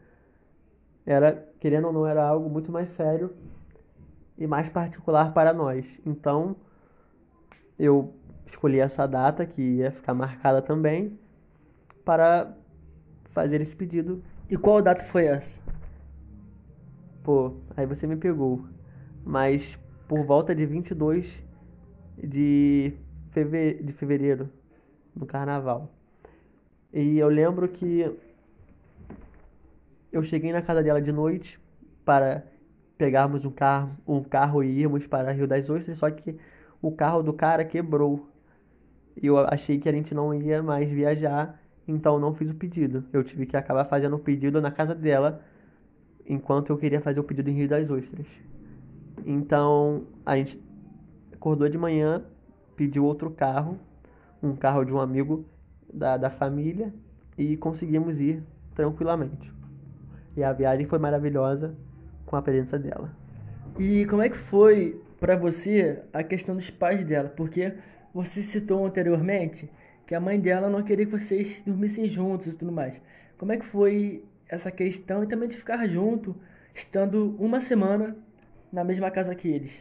era, 1.04 1.46
querendo 1.60 1.88
ou 1.88 1.92
não, 1.92 2.06
era 2.06 2.26
algo 2.26 2.48
muito 2.48 2.72
mais 2.72 2.88
sério 2.88 3.34
e 4.38 4.46
mais 4.46 4.68
particular 4.68 5.32
para 5.32 5.52
nós. 5.52 6.00
Então, 6.04 6.56
eu 7.78 8.14
escolhi 8.46 8.78
essa 8.78 9.06
data 9.06 9.44
que 9.44 9.60
ia 9.60 9.90
ficar 9.90 10.14
marcada 10.14 10.62
também 10.62 11.18
para 12.04 12.56
fazer 13.32 13.60
esse 13.60 13.74
pedido. 13.74 14.22
E 14.48 14.56
qual 14.56 14.80
data 14.80 15.04
foi 15.04 15.26
essa? 15.26 15.60
Pô, 17.22 17.54
aí 17.76 17.86
você 17.86 18.06
me 18.06 18.16
pegou. 18.16 18.64
Mas 19.24 19.78
por 20.06 20.24
volta 20.24 20.54
de 20.54 20.64
22 20.64 21.42
de, 22.16 22.92
feve... 23.32 23.74
de 23.82 23.92
fevereiro, 23.92 24.48
no 25.14 25.26
carnaval. 25.26 25.90
E 26.92 27.18
eu 27.18 27.28
lembro 27.28 27.68
que 27.68 28.10
eu 30.12 30.22
cheguei 30.22 30.52
na 30.52 30.62
casa 30.62 30.82
dela 30.82 31.02
de 31.02 31.12
noite 31.12 31.60
para 32.04 32.46
pegarmos 32.96 33.44
um 33.44 33.50
carro, 33.50 33.90
um 34.06 34.22
carro 34.22 34.62
e 34.62 34.80
irmos 34.80 35.06
para 35.06 35.32
Rio 35.32 35.46
das 35.46 35.68
Ostras, 35.68 35.98
só 35.98 36.10
que 36.10 36.36
o 36.80 36.90
carro 36.90 37.22
do 37.22 37.32
cara 37.32 37.64
quebrou. 37.64 38.28
E 39.20 39.26
eu 39.26 39.38
achei 39.38 39.78
que 39.78 39.88
a 39.88 39.92
gente 39.92 40.14
não 40.14 40.34
ia 40.34 40.62
mais 40.62 40.90
viajar, 40.90 41.60
então 41.86 42.18
não 42.18 42.34
fiz 42.34 42.50
o 42.50 42.54
pedido. 42.54 43.04
Eu 43.12 43.22
tive 43.24 43.46
que 43.46 43.56
acabar 43.56 43.84
fazendo 43.84 44.16
o 44.16 44.18
pedido 44.18 44.60
na 44.60 44.70
casa 44.70 44.94
dela, 44.94 45.42
enquanto 46.26 46.70
eu 46.70 46.78
queria 46.78 47.00
fazer 47.00 47.20
o 47.20 47.24
pedido 47.24 47.50
em 47.50 47.54
Rio 47.54 47.68
das 47.68 47.90
Ostras. 47.90 48.26
Então 49.24 50.04
a 50.24 50.36
gente 50.36 50.62
acordou 51.32 51.68
de 51.68 51.78
manhã, 51.78 52.22
pediu 52.76 53.04
outro 53.04 53.30
carro, 53.30 53.78
um 54.42 54.54
carro 54.54 54.84
de 54.84 54.92
um 54.92 55.00
amigo 55.00 55.44
da, 55.92 56.16
da 56.16 56.30
família, 56.30 56.92
e 57.38 57.56
conseguimos 57.56 58.20
ir 58.20 58.42
tranquilamente. 58.74 59.52
E 60.36 60.42
a 60.42 60.52
viagem 60.52 60.86
foi 60.86 60.98
maravilhosa 60.98 61.74
com 62.26 62.36
a 62.36 62.42
presença 62.42 62.78
dela. 62.78 63.10
E 63.78 64.04
como 64.06 64.22
é 64.22 64.28
que 64.28 64.36
foi 64.36 65.00
pra 65.18 65.36
você 65.36 66.02
a 66.12 66.22
questão 66.22 66.56
dos 66.56 66.68
pais 66.68 67.04
dela? 67.04 67.28
Porque 67.28 67.72
você 68.12 68.42
citou 68.42 68.84
anteriormente 68.84 69.70
que 70.06 70.14
a 70.14 70.20
mãe 70.20 70.38
dela 70.40 70.68
não 70.68 70.82
queria 70.82 71.06
que 71.06 71.12
vocês 71.12 71.62
dormissem 71.64 72.08
juntos 72.08 72.48
e 72.48 72.56
tudo 72.56 72.72
mais. 72.72 73.00
Como 73.38 73.52
é 73.52 73.56
que 73.56 73.64
foi 73.64 74.24
essa 74.48 74.70
questão 74.70 75.22
e 75.22 75.26
também 75.26 75.48
de 75.48 75.56
ficar 75.56 75.86
junto, 75.86 76.34
estando 76.74 77.36
uma 77.38 77.60
semana 77.60 78.16
na 78.72 78.84
mesma 78.84 79.10
casa 79.10 79.34
que 79.34 79.48
eles? 79.48 79.72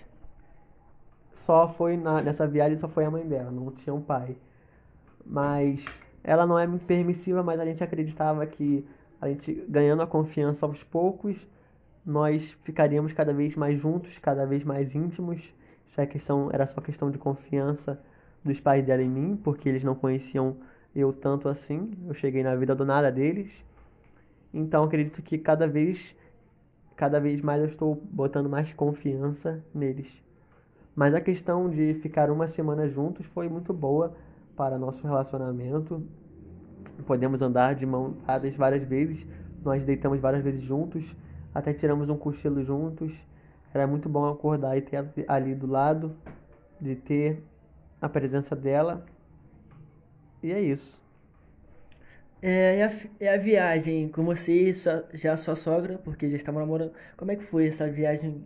Só 1.34 1.68
foi 1.68 1.96
na, 1.98 2.22
nessa 2.22 2.48
viagem 2.48 2.78
só 2.78 2.88
foi 2.88 3.06
a 3.06 3.12
mãe 3.12 3.26
dela, 3.28 3.52
não 3.52 3.72
tinha 3.72 3.94
um 3.94 4.02
pai. 4.02 4.36
Mas 5.26 5.84
ela 6.24 6.46
não 6.46 6.58
é 6.58 6.66
muito 6.66 6.86
permissiva, 6.86 7.44
mas 7.44 7.60
a 7.60 7.66
gente 7.66 7.84
acreditava 7.84 8.46
que 8.46 8.86
a 9.22 9.28
gente 9.28 9.54
ganhando 9.68 10.02
a 10.02 10.08
confiança 10.08 10.66
aos 10.66 10.84
poucos, 10.84 11.38
nós 12.06 12.52
ficaríamos 12.64 13.14
cada 13.14 13.34
vez 13.34 13.56
mais 13.56 13.80
juntos, 13.80 14.18
cada 14.20 14.46
vez 14.46 14.64
mais 14.64 14.94
íntimos. 14.94 15.42
Isso 15.88 16.00
é 16.00 16.06
questão, 16.06 16.50
era 16.52 16.68
só 16.68 16.80
questão 16.82 17.10
de 17.10 17.18
confiança 17.18 18.00
dos 18.44 18.60
pais 18.60 18.86
dela 18.86 19.02
em 19.02 19.10
mim, 19.10 19.36
porque 19.44 19.68
eles 19.68 19.84
não 19.84 19.96
conheciam 19.96 20.58
eu 20.96 21.12
tanto 21.12 21.50
assim. 21.50 21.92
Eu 22.08 22.14
cheguei 22.14 22.44
na 22.44 22.56
vida 22.56 22.76
do 22.76 22.86
nada 22.86 23.12
deles. 23.12 23.52
Então 24.54 24.84
acredito 24.84 25.22
que 25.22 25.38
cada 25.38 25.68
vez 25.68 26.16
cada 26.96 27.20
vez 27.20 27.42
mais 27.42 27.62
eu 27.62 27.68
estou 27.68 27.96
botando 28.10 28.50
mais 28.50 28.74
confiança 28.74 29.62
neles. 29.74 30.08
Mas 30.96 31.14
a 31.14 31.20
questão 31.20 31.70
de 31.70 31.96
ficar 31.96 32.32
uma 32.32 32.48
semana 32.48 32.88
juntos 32.88 33.26
foi 33.26 33.50
muito 33.50 33.74
boa 33.74 34.16
para 34.56 34.78
nosso 34.78 35.06
relacionamento. 35.06 36.02
Podemos 37.06 37.42
andar 37.42 37.76
de 37.76 37.86
mão 37.86 38.16
dadas 38.26 38.56
várias 38.56 38.84
vezes. 38.88 39.28
Nós 39.62 39.84
deitamos 39.84 40.22
várias 40.22 40.42
vezes 40.42 40.64
juntos, 40.64 41.04
até 41.56 41.74
tiramos 41.74 42.10
um 42.10 42.18
cochilo 42.18 42.64
juntos. 42.66 43.14
Era 43.74 43.88
muito 43.88 44.10
bom 44.10 44.28
acordar 44.30 44.78
e 44.78 44.82
ter 44.82 45.06
ali 45.28 45.56
do 45.56 45.66
lado, 45.66 46.16
de 46.80 46.96
ter 46.96 47.42
a 48.02 48.10
presença 48.10 48.56
dela. 48.56 49.06
E 50.44 50.52
é 50.52 50.60
isso. 50.60 51.02
É, 52.42 52.78
e 52.78 52.84
a, 52.84 52.92
e 53.22 53.28
a 53.28 53.38
viagem 53.38 54.10
com 54.10 54.24
você 54.24 54.54
e 54.54 54.74
sua, 54.74 55.06
já 55.14 55.32
a 55.32 55.38
sua 55.38 55.56
sogra, 55.56 55.98
porque 56.04 56.30
já 56.30 56.38
estavam 56.38 56.62
namorando. 56.62 56.92
Como 57.18 57.32
é 57.32 57.36
que 57.36 57.44
foi 57.44 57.68
essa 57.68 57.90
viagem? 57.90 58.44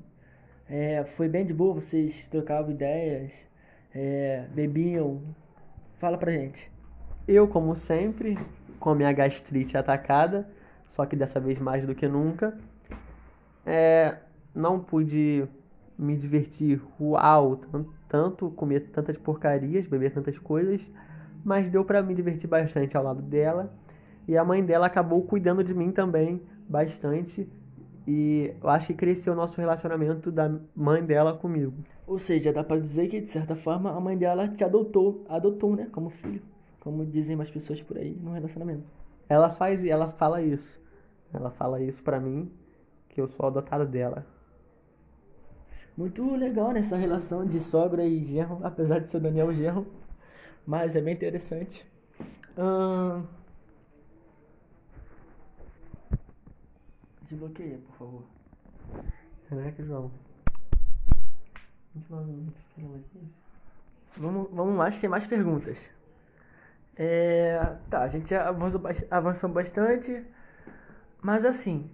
É, 0.69 1.04
foi 1.04 1.28
bem 1.28 1.45
de 1.45 1.54
boa? 1.54 1.74
Vocês 1.74 2.28
trocavam 2.28 2.72
ideias? 2.72 3.34
É, 3.93 4.45
bebiam? 4.54 5.22
Fala 5.98 6.17
pra 6.17 6.32
gente. 6.32 6.72
Eu, 7.28 7.48
como 7.48 7.76
sempre, 7.76 8.38
com 8.80 8.91
a 8.91 8.95
minha 8.95 9.12
gastrite 9.12 9.76
atacada, 9.76 10.48
só 10.89 11.06
que 11.06 11.15
dessa 11.15 11.39
vez 11.39 11.60
mais 11.60 11.86
do 11.86 11.93
que 11.93 12.08
nunca, 12.08 12.58
é, 13.70 14.18
não 14.54 14.80
pude 14.80 15.48
me 15.96 16.18
divertir 16.18 16.82
uau, 17.00 17.62
tanto 18.08 18.50
comer 18.50 18.90
tantas 18.92 19.16
porcarias, 19.16 19.86
beber 19.86 20.12
tantas 20.12 20.40
coisas, 20.40 20.82
mas 21.46 21.70
deu 21.70 21.86
para 21.86 22.02
me 22.02 22.16
divertir 22.16 22.50
bastante 22.50 22.98
ao 22.98 23.04
lado 23.04 23.22
dela. 23.22 23.72
E 24.28 24.36
a 24.36 24.44
mãe 24.44 24.66
dela 24.66 24.88
acabou 24.88 25.22
cuidando 25.22 25.64
de 25.64 25.74
mim 25.74 25.92
também 25.92 26.42
bastante. 26.68 27.48
E 28.08 28.56
eu 28.60 28.70
acho 28.70 28.88
que 28.88 28.94
cresceu 28.96 29.34
o 29.34 29.36
nosso 29.36 29.62
relacionamento 29.62 30.32
da 30.32 30.52
mãe 30.76 31.06
dela 31.06 31.38
comigo. 31.38 31.74
Ou 32.08 32.18
seja, 32.18 32.52
dá 32.52 32.64
para 32.64 32.80
dizer 32.80 33.08
que 33.08 33.22
de 33.22 33.30
certa 33.30 33.56
forma 33.56 33.92
a 33.92 34.00
mãe 34.00 34.18
dela 34.18 34.48
te 34.48 34.64
adotou, 34.64 35.24
adotou, 35.30 35.76
né, 35.76 35.88
como 35.92 36.10
filho, 36.10 36.42
como 36.80 37.06
dizem 37.06 37.36
mais 37.36 37.52
pessoas 37.52 37.84
por 37.84 37.98
aí 37.98 38.18
no 38.20 38.32
relacionamento. 38.34 38.84
Ela 39.28 39.52
faz, 39.52 39.86
ela 39.86 40.10
fala 40.10 40.42
isso. 40.42 40.80
Ela 41.32 41.52
fala 41.52 41.80
isso 41.80 42.02
para 42.02 42.20
mim, 42.20 42.52
que 43.20 43.22
eu 43.22 43.28
sou 43.28 43.48
adotada 43.48 43.86
dela. 43.86 44.26
Muito 45.98 46.34
legal 46.36 46.72
nessa 46.72 46.96
relação 46.96 47.46
de 47.46 47.60
sogra 47.60 48.06
e 48.06 48.24
genro, 48.24 48.60
apesar 48.64 49.00
de 49.00 49.10
ser 49.10 49.20
Daniel 49.20 49.54
genro, 49.54 49.86
mas 50.66 50.96
é 50.96 51.02
bem 51.02 51.14
interessante. 51.14 51.86
Hum... 52.58 53.26
Desbloqueia, 57.24 57.78
por 57.80 57.96
favor. 57.96 58.24
Caraca, 59.50 59.84
João. 59.84 60.12
Vamos, 64.18 64.50
vamos 64.52 64.76
mais, 64.76 64.96
que 64.96 65.02
tem 65.02 65.10
mais 65.10 65.28
perguntas. 65.28 65.78
É, 66.96 67.76
tá, 67.90 68.02
a 68.02 68.08
gente 68.08 68.34
avançou, 68.34 68.82
avançou 69.12 69.50
bastante, 69.50 70.26
mas 71.22 71.46
assim, 71.46 71.90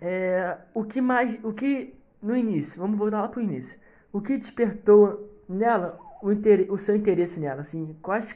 é, 0.00 0.56
o 0.72 0.84
que 0.84 1.00
mais, 1.00 1.38
o 1.44 1.52
que 1.52 1.94
no 2.22 2.36
início, 2.36 2.80
vamos 2.80 2.98
voltar 2.98 3.22
lá 3.22 3.28
pro 3.28 3.40
início, 3.40 3.78
o 4.12 4.20
que 4.20 4.36
despertou 4.36 5.30
nela 5.48 5.98
o, 6.22 6.32
inter, 6.32 6.72
o 6.72 6.78
seu 6.78 6.94
interesse 6.96 7.40
nela, 7.40 7.62
assim, 7.62 7.96
quais, 8.02 8.32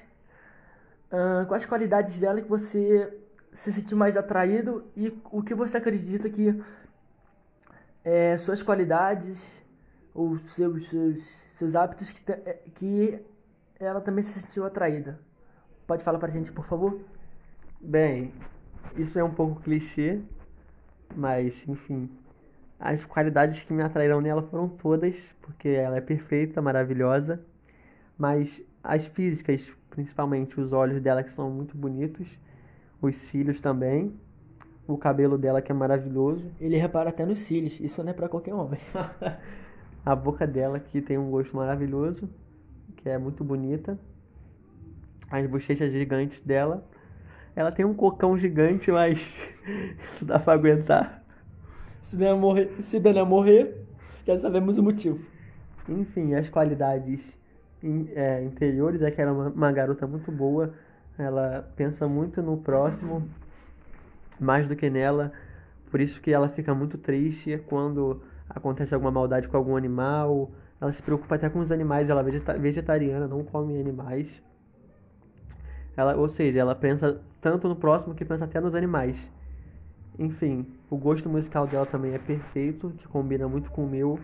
uh, 1.13 1.47
quais 1.47 1.65
qualidades 1.65 2.19
dela 2.19 2.41
que 2.41 2.49
você 2.49 3.13
se 3.53 3.73
sentiu 3.73 3.97
mais 3.97 4.17
atraído 4.17 4.85
e 4.97 5.17
o 5.31 5.43
que 5.43 5.55
você 5.55 5.77
acredita 5.77 6.29
que 6.29 6.61
é, 8.03 8.37
suas 8.37 8.63
qualidades 8.63 9.53
ou 10.13 10.39
seus, 10.39 10.89
seus, 10.89 11.25
seus 11.55 11.75
hábitos 11.77 12.13
que, 12.13 12.23
que 12.75 13.25
ela 13.79 14.01
também 14.01 14.23
se 14.23 14.41
sentiu 14.41 14.65
atraída. 14.65 15.19
Pode 15.87 16.03
falar 16.03 16.19
pra 16.19 16.31
gente, 16.31 16.51
por 16.51 16.65
favor? 16.65 17.01
Bem, 17.81 18.33
isso 18.97 19.19
é 19.19 19.25
um 19.25 19.33
pouco 19.33 19.61
clichê, 19.61 20.21
mas 21.17 21.63
enfim, 21.69 22.09
as 22.79 23.05
qualidades 23.05 23.61
que 23.63 23.73
me 23.73 23.83
atraíram 23.83 24.21
nela 24.21 24.43
foram 24.43 24.69
todas, 24.69 25.17
porque 25.41 25.69
ela 25.69 25.97
é 25.97 26.01
perfeita, 26.01 26.61
maravilhosa, 26.61 27.41
mas 28.19 28.63
as 28.83 29.07
físicas, 29.07 29.71
principalmente 29.91 30.61
os 30.61 30.73
olhos 30.73 31.01
dela 31.01 31.23
que 31.23 31.33
são 31.33 31.51
muito 31.51 31.77
bonitos, 31.77 32.29
os 33.01 33.17
cílios 33.17 33.61
também, 33.61 34.15
o 34.87 34.99
cabelo 34.99 35.39
dela 35.39 35.63
que 35.63 35.73
é 35.73 35.75
maravilhoso. 35.75 36.51
Ele 36.61 36.77
repara 36.77 37.11
até 37.11 37.25
nos 37.25 37.39
cílios, 37.39 37.81
isso 37.81 38.03
não 38.03 38.11
é 38.11 38.13
para 38.13 38.29
qualquer 38.29 38.55
homem. 38.55 38.81
a 40.05 40.15
boca 40.15 40.47
dela 40.47 40.79
que 40.79 41.01
tem 41.01 41.17
um 41.17 41.31
gosto 41.31 41.57
maravilhoso, 41.57 42.29
que 42.97 43.09
é 43.09 43.17
muito 43.17 43.43
bonita. 43.43 43.99
As 45.31 45.47
bochechas 45.47 45.93
gigantes 45.93 46.41
dela. 46.41 46.87
Ela 47.57 47.71
tem 47.71 47.85
um 47.85 47.95
cocão 47.95 48.37
gigante, 48.37 48.91
mas 48.91 49.31
isso 50.13 50.25
dá 50.25 50.39
pra 50.39 50.55
aguentar. 50.55 51.23
Se 52.01 52.17
Daniel 52.17 52.39
morrer, 52.39 52.71
se 52.81 53.01
Daniel 53.01 53.27
morrer, 53.27 53.87
já 54.27 54.37
sabemos 54.39 54.79
o 54.79 54.83
motivo. 54.83 55.21
Enfim, 55.89 56.35
as 56.35 56.49
qualidades 56.49 57.37
é, 58.15 58.43
interiores 58.43 59.03
é 59.03 59.11
que 59.11 59.21
ela 59.21 59.31
é 59.31 59.35
uma, 59.35 59.49
uma 59.49 59.73
garota 59.73 60.07
muito 60.07 60.31
boa 60.33 60.73
ela 61.19 61.71
pensa 61.77 62.09
muito 62.09 62.43
no 62.43 62.57
próximo, 62.57 63.29
mais 64.39 64.69
do 64.69 64.75
que 64.75 64.91
nela. 64.91 65.33
Por 65.91 66.01
isso 66.01 66.21
que 66.21 66.33
ela 66.33 66.49
fica 66.49 66.75
muito 66.75 66.99
triste 66.99 67.63
quando 67.69 68.21
acontece 68.49 68.95
alguma 68.95 69.13
maldade 69.13 69.47
com 69.49 69.57
algum 69.57 69.77
animal. 69.77 70.51
Ela 70.81 70.93
se 70.93 71.03
preocupa 71.03 71.37
até 71.37 71.49
com 71.49 71.61
os 71.61 71.71
animais, 71.71 72.11
ela 72.11 72.21
é 72.21 72.59
vegetariana, 72.59 73.29
não 73.29 73.45
come 73.45 73.79
animais. 73.79 74.43
Ela, 75.97 76.17
ou 76.17 76.29
seja, 76.29 76.61
ela 76.61 76.75
pensa 76.75 77.21
tanto 77.41 77.69
no 77.69 77.77
próximo 77.77 78.15
que 78.15 78.25
pensa 78.25 78.45
até 78.45 78.61
nos 78.61 78.75
animais. 78.75 79.31
Enfim, 80.19 80.67
o 80.91 80.97
gosto 80.97 81.29
musical 81.29 81.67
dela 81.67 81.87
também 81.87 82.15
é 82.15 82.19
perfeito, 82.19 82.91
que 82.97 83.07
combina 83.07 83.49
muito 83.49 83.71
com 83.71 83.85
o 83.85 83.89
meu. 83.89 84.19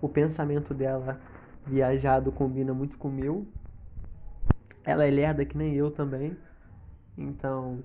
O 0.00 0.08
pensamento 0.08 0.74
dela 0.74 1.20
viajado 1.66 2.32
combina 2.32 2.72
muito 2.72 2.96
com 2.98 3.08
o 3.08 3.12
meu. 3.12 3.46
Ela 4.84 5.06
é 5.06 5.10
lerda 5.10 5.44
que 5.44 5.56
nem 5.56 5.74
eu 5.74 5.90
também. 5.90 6.36
Então, 7.16 7.82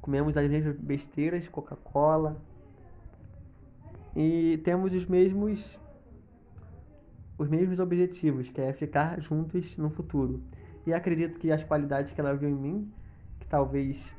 comemos 0.00 0.36
as 0.36 0.48
mesmas 0.48 0.76
besteiras, 0.76 1.46
Coca-Cola. 1.48 2.40
E 4.14 4.60
temos 4.64 4.92
os 4.92 5.06
mesmos 5.06 5.78
os 7.38 7.48
mesmos 7.48 7.80
objetivos, 7.80 8.50
que 8.50 8.60
é 8.60 8.70
ficar 8.72 9.18
juntos 9.18 9.74
no 9.78 9.88
futuro. 9.88 10.42
E 10.86 10.92
acredito 10.94 11.38
que 11.38 11.50
as 11.52 11.62
qualidades 11.62 12.12
que 12.12 12.20
ela 12.20 12.34
viu 12.34 12.48
em 12.48 12.54
mim, 12.54 12.92
que 13.38 13.46
talvez 13.46 14.14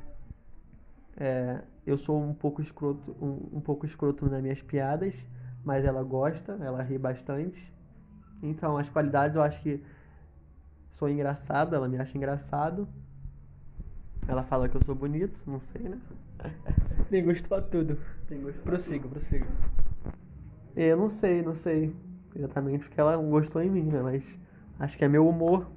é, 1.16 1.60
eu 1.86 1.96
sou 1.96 2.20
um 2.22 2.32
pouco 2.34 2.62
escroto, 2.62 3.16
um, 3.20 3.58
um 3.58 3.60
pouco 3.60 3.84
escroto 3.84 4.28
nas 4.28 4.40
minhas 4.40 4.62
piadas, 4.62 5.14
mas 5.64 5.84
ela 5.84 6.02
gosta, 6.02 6.52
ela 6.60 6.82
ri 6.82 6.98
bastante. 6.98 7.72
Então, 8.42 8.76
as 8.76 8.88
qualidades 8.88 9.36
eu 9.36 9.42
acho 9.42 9.60
que 9.62 9.82
sou 10.92 11.08
engraçado, 11.08 11.74
ela 11.74 11.88
me 11.88 11.98
acha 11.98 12.16
engraçado. 12.16 12.88
Ela 14.26 14.44
fala 14.44 14.68
que 14.68 14.76
eu 14.76 14.84
sou 14.84 14.94
bonito, 14.94 15.38
não 15.46 15.60
sei, 15.60 15.82
né? 15.82 16.00
Tem 17.10 17.24
gosto 17.24 17.48
pra 17.48 17.60
tudo. 17.60 17.98
Tem 18.28 18.40
gosto 18.40 18.60
prossigo, 18.62 19.08
prossigo. 19.08 19.46
Eu 20.74 20.96
não 20.96 21.08
sei, 21.08 21.42
não 21.42 21.54
sei 21.54 21.94
exatamente 22.34 22.86
o 22.86 22.90
que 22.90 22.98
ela 22.98 23.16
gostou 23.16 23.62
em 23.62 23.70
mim, 23.70 23.84
né? 23.84 24.00
Mas 24.00 24.40
acho 24.78 24.96
que 24.96 25.04
é 25.04 25.08
meu 25.08 25.28
humor 25.28 25.70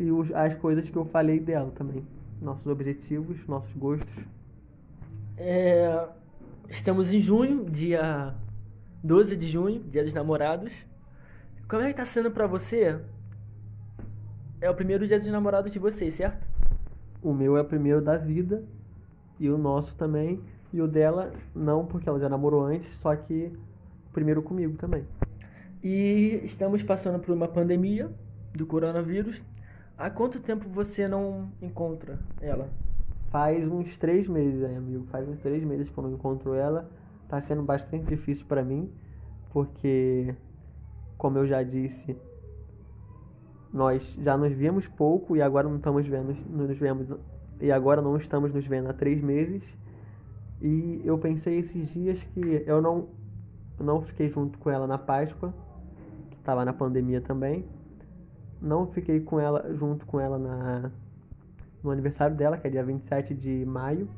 e 0.00 0.10
os, 0.10 0.32
as 0.32 0.54
coisas 0.54 0.88
que 0.88 0.96
eu 0.96 1.04
falei 1.04 1.38
dela 1.38 1.70
também. 1.72 2.02
Nossos 2.40 2.66
objetivos, 2.66 3.46
nossos 3.46 3.70
gostos. 3.76 4.24
É, 5.36 6.08
estamos 6.70 7.12
em 7.12 7.20
junho, 7.20 7.68
dia 7.68 8.34
12 9.04 9.36
de 9.36 9.46
junho, 9.46 9.80
dia 9.80 10.02
dos 10.02 10.14
namorados. 10.14 10.72
Como 11.68 11.82
é 11.82 11.88
que 11.88 11.98
tá 11.98 12.06
sendo 12.06 12.30
pra 12.30 12.46
você 12.46 12.98
é 14.58 14.70
o 14.70 14.74
primeiro 14.74 15.06
dia 15.06 15.18
dos 15.18 15.28
namorados 15.28 15.70
de 15.70 15.78
vocês, 15.78 16.14
certo? 16.14 16.46
O 17.22 17.34
meu 17.34 17.58
é 17.58 17.60
o 17.60 17.64
primeiro 17.64 18.00
da 18.00 18.16
vida 18.16 18.64
e 19.38 19.50
o 19.50 19.58
nosso 19.58 19.94
também. 19.96 20.40
E 20.72 20.80
o 20.80 20.88
dela, 20.88 21.30
não, 21.54 21.84
porque 21.84 22.08
ela 22.08 22.18
já 22.18 22.28
namorou 22.28 22.64
antes, 22.64 22.90
só 22.94 23.14
que 23.14 23.52
primeiro 24.14 24.42
comigo 24.42 24.78
também. 24.78 25.04
E 25.82 26.40
estamos 26.42 26.82
passando 26.82 27.18
por 27.18 27.34
uma 27.34 27.48
pandemia 27.48 28.10
do 28.54 28.64
coronavírus. 28.64 29.42
Há 30.00 30.08
quanto 30.08 30.40
tempo 30.40 30.66
você 30.66 31.06
não 31.06 31.52
encontra 31.60 32.18
ela? 32.40 32.70
Faz 33.28 33.68
uns 33.68 33.98
três 33.98 34.26
meses, 34.26 34.62
aí, 34.62 34.74
amigo. 34.74 35.04
Faz 35.08 35.28
uns 35.28 35.38
três 35.40 35.62
meses 35.62 35.90
que 35.90 35.98
eu 35.98 36.02
não 36.02 36.14
encontro 36.14 36.54
ela. 36.54 36.90
Tá 37.28 37.38
sendo 37.38 37.62
bastante 37.62 38.06
difícil 38.06 38.46
para 38.46 38.64
mim, 38.64 38.90
porque, 39.50 40.34
como 41.18 41.36
eu 41.36 41.46
já 41.46 41.62
disse, 41.62 42.16
nós 43.70 44.16
já 44.22 44.38
nos 44.38 44.54
vemos 44.54 44.88
pouco 44.88 45.36
e 45.36 45.42
agora 45.42 45.68
não 45.68 45.76
estamos 45.76 46.06
vendo, 46.06 46.34
nos 46.48 46.78
vemos 46.78 47.08
e 47.60 47.70
agora 47.70 48.00
não 48.00 48.16
estamos 48.16 48.54
nos 48.54 48.66
vendo 48.66 48.88
há 48.88 48.94
três 48.94 49.20
meses. 49.20 49.62
E 50.62 51.02
eu 51.04 51.18
pensei 51.18 51.58
esses 51.58 51.92
dias 51.92 52.22
que 52.22 52.64
eu 52.66 52.80
não 52.80 53.06
não 53.78 54.00
fiquei 54.00 54.30
junto 54.30 54.58
com 54.58 54.70
ela 54.70 54.86
na 54.86 54.96
Páscoa, 54.96 55.52
que 56.30 56.38
estava 56.38 56.64
na 56.64 56.72
pandemia 56.72 57.20
também. 57.20 57.66
Não 58.60 58.86
fiquei 58.86 59.20
com 59.20 59.40
ela 59.40 59.72
junto 59.74 60.04
com 60.06 60.20
ela 60.20 60.38
na 60.38 60.90
no 61.82 61.90
aniversário 61.90 62.36
dela, 62.36 62.58
que 62.58 62.66
é 62.66 62.70
dia 62.70 62.84
27 62.84 63.34
de 63.34 63.64
maio, 63.64 64.08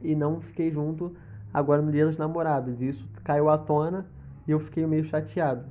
e 0.00 0.14
não 0.14 0.40
fiquei 0.40 0.70
junto 0.70 1.16
agora 1.52 1.82
no 1.82 1.90
dia 1.90 2.06
dos 2.06 2.16
namorados. 2.16 2.80
Isso 2.80 3.08
caiu 3.24 3.48
à 3.48 3.58
tona 3.58 4.06
e 4.46 4.52
eu 4.52 4.60
fiquei 4.60 4.86
meio 4.86 5.04
chateado. 5.04 5.66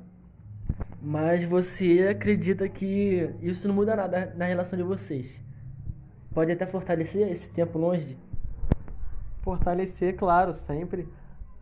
Mas 1.00 1.44
você 1.44 2.08
acredita 2.10 2.68
que 2.68 3.34
isso 3.40 3.66
não 3.66 3.74
muda 3.74 3.96
nada 3.96 4.34
na 4.36 4.44
relação 4.44 4.76
de 4.76 4.82
vocês? 4.82 5.40
Pode 6.34 6.52
até 6.52 6.66
fortalecer 6.66 7.28
esse 7.28 7.50
tempo 7.52 7.78
longe? 7.78 8.18
Fortalecer, 9.42 10.16
claro, 10.16 10.52
sempre. 10.52 11.08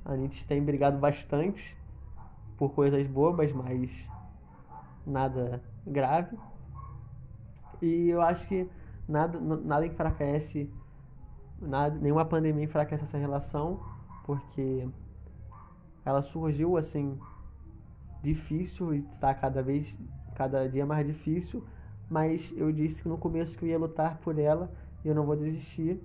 A 0.05 0.17
gente 0.17 0.45
tem 0.45 0.63
brigado 0.63 0.99
bastante 0.99 1.77
por 2.57 2.71
coisas 2.71 3.07
bobas, 3.07 3.53
mas 3.53 4.09
nada 5.07 5.63
grave. 5.87 6.37
E 7.81 8.09
eu 8.09 8.21
acho 8.23 8.47
que 8.47 8.69
nada, 9.09 9.39
nada 9.39 9.87
enfraquece, 9.87 10.71
nada, 11.61 11.95
nenhuma 11.99 12.25
pandemia 12.25 12.65
enfraquece 12.65 13.05
essa 13.05 13.19
relação, 13.19 13.81
porque 14.25 14.89
ela 16.05 16.23
surgiu 16.23 16.77
assim 16.77 17.19
difícil 18.23 18.95
e 18.95 18.99
está 19.11 19.35
cada 19.35 19.63
vez 19.63 19.97
cada 20.35 20.69
dia 20.69 20.85
mais 20.85 21.07
difícil, 21.07 21.65
mas 22.11 22.53
eu 22.57 22.71
disse 22.71 23.09
no 23.09 23.17
começo 23.17 23.57
que 23.57 23.65
eu 23.65 23.69
ia 23.69 23.79
lutar 23.79 24.19
por 24.19 24.39
ela 24.39 24.71
e 25.05 25.09
eu 25.09 25.15
não 25.15 25.25
vou 25.25 25.35
desistir. 25.35 26.03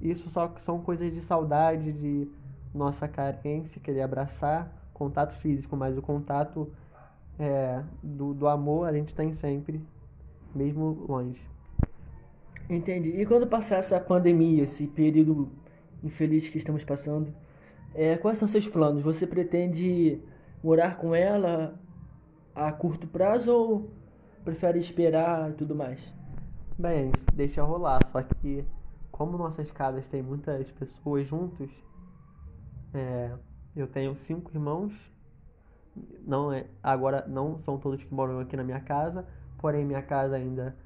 Isso 0.00 0.30
só 0.30 0.54
são 0.58 0.80
coisas 0.80 1.12
de 1.12 1.20
saudade, 1.20 1.92
de 1.92 2.26
nossa 2.74 3.06
carência, 3.06 3.80
querer 3.80 4.02
abraçar, 4.02 4.72
contato 4.94 5.34
físico, 5.34 5.76
mas 5.76 5.98
o 5.98 6.02
contato 6.02 6.72
é, 7.40 7.82
do, 8.02 8.34
do 8.34 8.46
amor 8.46 8.86
a 8.86 8.92
gente 8.92 9.14
tem 9.14 9.32
sempre, 9.32 9.82
mesmo 10.54 11.06
longe. 11.08 11.42
Entendi. 12.68 13.08
E 13.20 13.24
quando 13.24 13.46
passar 13.46 13.76
essa 13.76 13.98
pandemia, 13.98 14.62
esse 14.62 14.86
período 14.86 15.50
infeliz 16.04 16.48
que 16.48 16.58
estamos 16.58 16.84
passando, 16.84 17.34
é, 17.94 18.16
quais 18.16 18.38
são 18.38 18.46
seus 18.46 18.68
planos? 18.68 19.02
Você 19.02 19.26
pretende 19.26 20.22
morar 20.62 20.98
com 20.98 21.14
ela 21.14 21.74
a 22.54 22.70
curto 22.70 23.08
prazo 23.08 23.52
ou 23.52 23.90
prefere 24.44 24.78
esperar 24.78 25.50
e 25.50 25.54
tudo 25.54 25.74
mais? 25.74 26.00
Bem, 26.78 27.10
deixa 27.34 27.62
rolar, 27.62 28.04
só 28.06 28.22
que 28.22 28.64
como 29.10 29.36
nossas 29.36 29.70
casas 29.70 30.08
têm 30.08 30.22
muitas 30.22 30.70
pessoas 30.70 31.26
juntos, 31.26 31.70
é, 32.94 33.32
eu 33.74 33.86
tenho 33.86 34.14
cinco 34.14 34.50
irmãos, 34.54 34.92
não 36.26 36.52
é, 36.52 36.66
agora 36.82 37.24
não 37.28 37.58
são 37.58 37.78
todos 37.78 38.02
que 38.02 38.14
moram 38.14 38.40
aqui 38.40 38.56
na 38.56 38.64
minha 38.64 38.80
casa, 38.80 39.26
porém 39.58 39.84
minha 39.84 40.02
casa 40.02 40.36
ainda 40.36 40.76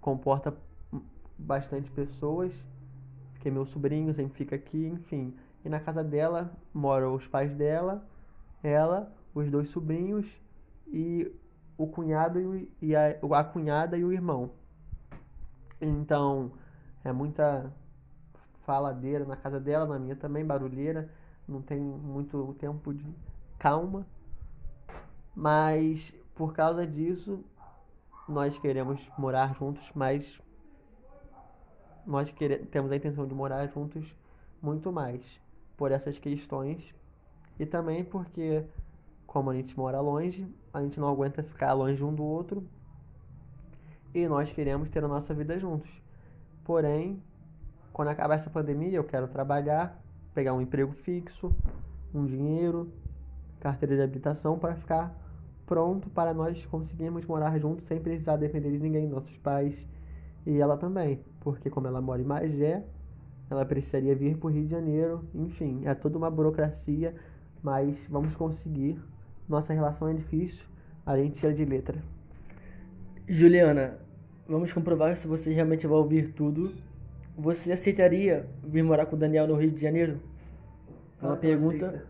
comporta 0.00 0.54
bastante 1.38 1.90
pessoas, 1.90 2.52
porque 3.32 3.50
meu 3.50 3.64
sobrinho 3.64 4.12
sempre 4.14 4.36
fica 4.36 4.56
aqui, 4.56 4.86
enfim. 4.86 5.34
E 5.64 5.68
na 5.68 5.80
casa 5.80 6.02
dela 6.02 6.52
moram 6.72 7.14
os 7.14 7.26
pais 7.26 7.54
dela, 7.54 8.06
ela, 8.62 9.12
os 9.34 9.50
dois 9.50 9.68
sobrinhos 9.70 10.26
e 10.86 11.30
o 11.76 11.86
cunhado 11.86 12.66
e 12.80 12.94
a, 12.94 13.16
a 13.38 13.44
cunhada 13.44 13.96
e 13.96 14.04
o 14.04 14.12
irmão. 14.12 14.50
Então, 15.80 16.52
é 17.02 17.12
muita 17.12 17.72
faladeira 18.66 19.24
na 19.24 19.36
casa 19.36 19.58
dela, 19.58 19.86
na 19.86 19.98
minha 19.98 20.14
também, 20.14 20.44
barulheira. 20.44 21.10
Não 21.48 21.62
tem 21.62 21.80
muito 21.80 22.54
tempo 22.58 22.92
de 22.92 23.04
calma. 23.60 24.04
Mas 25.36 26.12
por 26.34 26.52
causa 26.52 26.84
disso, 26.86 27.44
nós 28.28 28.58
queremos 28.58 29.08
morar 29.16 29.54
juntos, 29.54 29.92
mas 29.94 30.40
nós 32.06 32.30
queremos, 32.30 32.68
temos 32.70 32.90
a 32.90 32.96
intenção 32.96 33.26
de 33.26 33.34
morar 33.34 33.66
juntos 33.68 34.16
muito 34.60 34.90
mais 34.90 35.20
por 35.76 35.92
essas 35.92 36.18
questões 36.18 36.94
e 37.58 37.66
também 37.66 38.02
porque 38.02 38.64
como 39.26 39.50
a 39.50 39.54
gente 39.54 39.76
mora 39.78 40.00
longe, 40.00 40.46
a 40.72 40.82
gente 40.82 40.98
não 40.98 41.08
aguenta 41.08 41.42
ficar 41.42 41.72
longe 41.72 42.02
um 42.02 42.12
do 42.12 42.24
outro 42.24 42.66
e 44.14 44.26
nós 44.26 44.50
queremos 44.52 44.90
ter 44.90 45.04
a 45.04 45.08
nossa 45.08 45.32
vida 45.32 45.58
juntos. 45.58 45.90
Porém, 46.64 47.22
quando 47.92 48.08
acabar 48.08 48.34
essa 48.34 48.50
pandemia, 48.50 48.96
eu 48.96 49.04
quero 49.04 49.28
trabalhar, 49.28 50.02
pegar 50.34 50.52
um 50.52 50.60
emprego 50.60 50.92
fixo, 50.92 51.54
um 52.14 52.26
dinheiro, 52.26 52.90
carteira 53.60 53.94
de 53.96 54.02
habilitação 54.02 54.58
para 54.58 54.74
ficar 54.74 55.14
pronto 55.66 56.10
para 56.10 56.34
nós 56.34 56.66
conseguirmos 56.66 57.24
morar 57.26 57.56
juntos 57.58 57.86
sem 57.86 58.00
precisar 58.00 58.36
depender 58.36 58.72
de 58.72 58.78
ninguém, 58.78 59.06
nossos 59.06 59.36
pais 59.36 59.86
e 60.44 60.58
ela 60.58 60.76
também, 60.76 61.20
porque 61.40 61.70
como 61.70 61.86
ela 61.86 62.00
mora 62.00 62.20
em 62.20 62.24
Magé, 62.24 62.82
ela 63.50 63.64
precisaria 63.64 64.14
vir 64.14 64.36
para 64.36 64.48
o 64.48 64.50
Rio 64.50 64.64
de 64.64 64.70
Janeiro, 64.70 65.24
enfim, 65.34 65.82
é 65.84 65.94
toda 65.94 66.16
uma 66.16 66.30
burocracia, 66.30 67.14
mas 67.62 68.06
vamos 68.08 68.34
conseguir. 68.34 68.98
Nossa 69.48 69.72
relação 69.72 70.08
é 70.08 70.14
difícil, 70.14 70.64
a 71.04 71.16
gente 71.16 71.44
é 71.46 71.52
de 71.52 71.64
letra. 71.64 71.98
Juliana, 73.28 73.98
vamos 74.48 74.72
comprovar 74.72 75.16
se 75.16 75.28
você 75.28 75.52
realmente 75.52 75.86
vai 75.86 75.98
ouvir 75.98 76.32
tudo. 76.32 76.72
Você 77.36 77.72
aceitaria 77.72 78.46
vir 78.62 78.82
morar 78.82 79.06
com 79.06 79.16
o 79.16 79.18
Daniel 79.18 79.46
no 79.46 79.54
Rio 79.54 79.70
de 79.70 79.80
Janeiro? 79.80 80.18
É 81.22 81.26
uma 81.26 81.36
pergunta. 81.36 82.09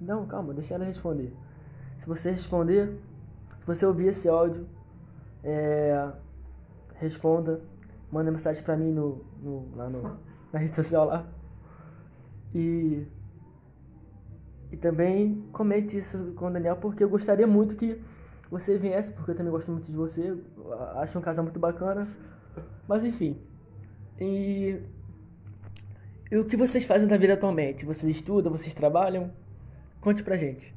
Não, 0.00 0.26
calma, 0.26 0.54
deixa 0.54 0.74
ela 0.74 0.84
responder. 0.84 1.32
Se 2.00 2.06
você 2.06 2.30
responder, 2.30 2.98
se 3.60 3.66
você 3.66 3.84
ouvir 3.84 4.08
esse 4.08 4.28
áudio, 4.28 4.66
é, 5.42 6.10
responda, 6.94 7.60
manda 8.10 8.30
mensagem 8.30 8.62
pra 8.62 8.76
mim 8.76 8.92
no, 8.92 9.24
no, 9.42 9.76
lá 9.76 9.88
no, 9.88 10.18
na 10.52 10.58
rede 10.58 10.74
social 10.74 11.06
lá. 11.06 11.26
E, 12.54 13.06
e 14.70 14.76
também 14.76 15.44
comente 15.52 15.96
isso 15.96 16.32
com 16.36 16.46
o 16.46 16.50
Daniel, 16.50 16.76
porque 16.76 17.02
eu 17.02 17.08
gostaria 17.08 17.46
muito 17.46 17.74
que 17.74 18.00
você 18.50 18.78
viesse, 18.78 19.12
porque 19.12 19.32
eu 19.32 19.36
também 19.36 19.52
gosto 19.52 19.70
muito 19.70 19.86
de 19.86 19.96
você. 19.96 20.36
Acho 20.96 21.18
um 21.18 21.22
casal 21.22 21.44
muito 21.44 21.58
bacana. 21.58 22.08
Mas 22.86 23.04
enfim. 23.04 23.36
E, 24.18 24.80
e 26.30 26.36
o 26.36 26.44
que 26.46 26.56
vocês 26.56 26.84
fazem 26.84 27.06
da 27.06 27.16
vida 27.16 27.34
atualmente? 27.34 27.84
Vocês 27.84 28.10
estudam, 28.10 28.50
vocês 28.50 28.72
trabalham? 28.72 29.30
Conte 30.00 30.22
pra 30.22 30.36
gente. 30.36 30.74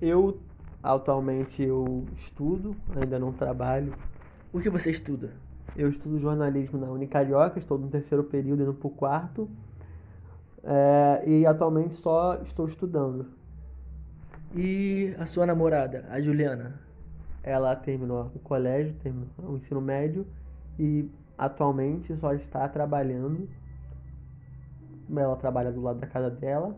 Eu 0.00 0.40
atualmente 0.82 1.62
eu 1.62 2.04
estudo, 2.16 2.74
ainda 2.96 3.18
não 3.18 3.32
trabalho. 3.32 3.94
O 4.52 4.60
que 4.60 4.68
você 4.68 4.90
estuda? 4.90 5.30
Eu 5.76 5.88
estudo 5.88 6.18
jornalismo 6.18 6.78
na 6.78 6.90
Unicarioca, 6.90 7.58
estou 7.58 7.78
no 7.78 7.88
terceiro 7.88 8.24
período 8.24 8.62
indo 8.62 8.74
para 8.74 8.86
o 8.86 8.90
quarto. 8.90 9.48
É, 10.64 11.22
e 11.26 11.46
atualmente 11.46 11.94
só 11.94 12.40
estou 12.42 12.66
estudando. 12.66 13.26
E 14.54 15.14
a 15.18 15.26
sua 15.26 15.46
namorada, 15.46 16.06
a 16.10 16.20
Juliana? 16.20 16.80
Ela 17.42 17.74
terminou 17.74 18.30
o 18.34 18.38
colégio, 18.38 18.94
terminou 19.02 19.28
o 19.38 19.56
ensino 19.56 19.80
médio 19.80 20.26
e 20.78 21.08
atualmente 21.36 22.14
só 22.16 22.32
está 22.34 22.68
trabalhando. 22.68 23.48
Ela 25.14 25.36
trabalha 25.36 25.72
do 25.72 25.80
lado 25.80 25.98
da 25.98 26.06
casa 26.06 26.30
dela. 26.30 26.76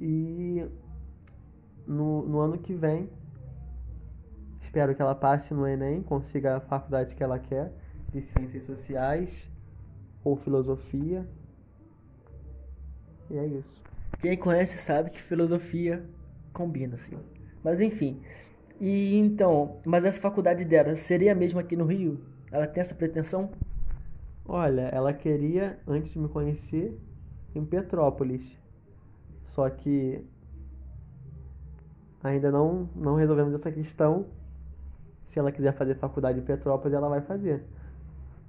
E 0.00 0.64
no, 1.86 2.26
no 2.26 2.40
ano 2.40 2.58
que 2.58 2.74
vem 2.74 3.08
Espero 4.68 4.94
que 4.94 5.00
ela 5.00 5.14
passe 5.14 5.54
no 5.54 5.66
Enem, 5.66 6.02
consiga 6.02 6.58
a 6.58 6.60
faculdade 6.60 7.14
que 7.14 7.22
ela 7.22 7.38
quer, 7.38 7.72
de 8.12 8.20
Ciências 8.20 8.64
Sociais 8.66 9.50
ou 10.22 10.36
Filosofia. 10.36 11.26
E 13.30 13.38
é 13.38 13.46
isso. 13.46 13.82
Quem 14.20 14.36
conhece 14.36 14.76
sabe 14.76 15.08
que 15.08 15.22
filosofia 15.22 16.04
combina, 16.52 16.96
assim. 16.96 17.16
Mas 17.64 17.80
enfim. 17.80 18.20
E 18.78 19.16
então, 19.16 19.80
mas 19.86 20.04
essa 20.04 20.20
faculdade 20.20 20.66
dela 20.66 20.94
seria 20.96 21.32
a 21.32 21.34
mesma 21.34 21.62
aqui 21.62 21.74
no 21.74 21.86
Rio? 21.86 22.20
Ela 22.52 22.66
tem 22.66 22.82
essa 22.82 22.94
pretensão? 22.94 23.50
Olha, 24.44 24.82
ela 24.92 25.14
queria, 25.14 25.78
antes 25.86 26.12
de 26.12 26.18
me 26.18 26.28
conhecer, 26.28 26.94
em 27.54 27.64
Petrópolis. 27.64 28.57
Só 29.48 29.68
que 29.68 30.24
ainda 32.22 32.50
não, 32.50 32.88
não 32.94 33.16
resolvemos 33.16 33.54
essa 33.54 33.70
questão 33.70 34.26
se 35.28 35.38
ela 35.38 35.52
quiser 35.52 35.72
fazer 35.74 35.94
faculdade 35.96 36.38
em 36.38 36.42
Petrópolis, 36.42 36.94
ela 36.94 37.08
vai 37.08 37.20
fazer. 37.20 37.62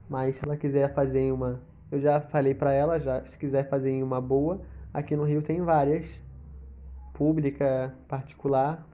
Mas 0.10 0.36
se 0.36 0.42
ela 0.46 0.56
quiser 0.56 0.94
fazer 0.94 1.20
em 1.20 1.32
uma. 1.32 1.62
Eu 1.92 2.00
já 2.00 2.22
falei 2.22 2.54
para 2.54 2.74
ela, 2.74 3.00
já, 3.00 3.24
se 3.26 3.38
quiser 3.38 3.68
fazer 3.70 3.90
em 3.92 4.02
uma 4.02 4.22
boa, 4.22 4.62
aqui 4.94 5.16
no 5.16 5.24
Rio 5.24 5.42
tem 5.42 5.62
várias. 5.62 6.08
Pública, 7.14 7.94
particular. 8.08 8.88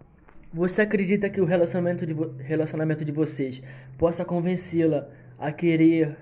Você 0.51 0.81
acredita 0.81 1.29
que 1.29 1.39
o 1.39 1.45
relacionamento 1.45 2.07
de, 2.07 2.13
relacionamento 2.43 3.05
de 3.05 3.11
vocês 3.11 3.61
possa 3.97 4.25
convencê-la 4.25 5.07
a 5.37 5.51
querer 5.51 6.17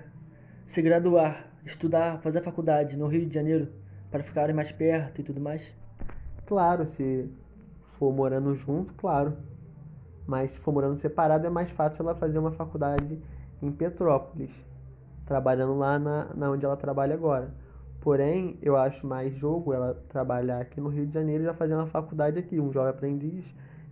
se 0.66 0.82
graduar, 0.82 1.46
estudar, 1.64 2.20
fazer 2.20 2.42
faculdade 2.42 2.96
no 2.96 3.06
Rio 3.06 3.24
de 3.24 3.34
Janeiro 3.34 3.68
para 4.14 4.22
ficarem 4.22 4.54
mais 4.54 4.70
perto 4.70 5.20
e 5.20 5.24
tudo 5.24 5.40
mais? 5.40 5.74
Claro, 6.46 6.86
se 6.86 7.28
for 7.98 8.12
morando 8.12 8.54
junto, 8.54 8.94
claro. 8.94 9.36
Mas 10.24 10.52
se 10.52 10.60
for 10.60 10.72
morando 10.72 11.00
separado, 11.00 11.44
é 11.44 11.50
mais 11.50 11.68
fácil 11.72 12.02
ela 12.02 12.14
fazer 12.14 12.38
uma 12.38 12.52
faculdade 12.52 13.20
em 13.60 13.72
Petrópolis. 13.72 14.52
trabalhando 15.26 15.76
lá 15.76 15.98
na, 15.98 16.32
na 16.32 16.48
onde 16.48 16.64
ela 16.64 16.76
trabalha 16.76 17.12
agora. 17.12 17.52
Porém, 18.00 18.56
eu 18.62 18.76
acho 18.76 19.04
mais 19.04 19.34
jogo 19.34 19.74
ela 19.74 20.00
trabalhar 20.08 20.60
aqui 20.60 20.80
no 20.80 20.90
Rio 20.90 21.08
de 21.08 21.12
Janeiro 21.12 21.42
e 21.42 21.46
já 21.46 21.54
fazer 21.54 21.74
uma 21.74 21.88
faculdade 21.88 22.38
aqui, 22.38 22.60
um 22.60 22.72
jovem 22.72 22.90
aprendiz 22.90 23.44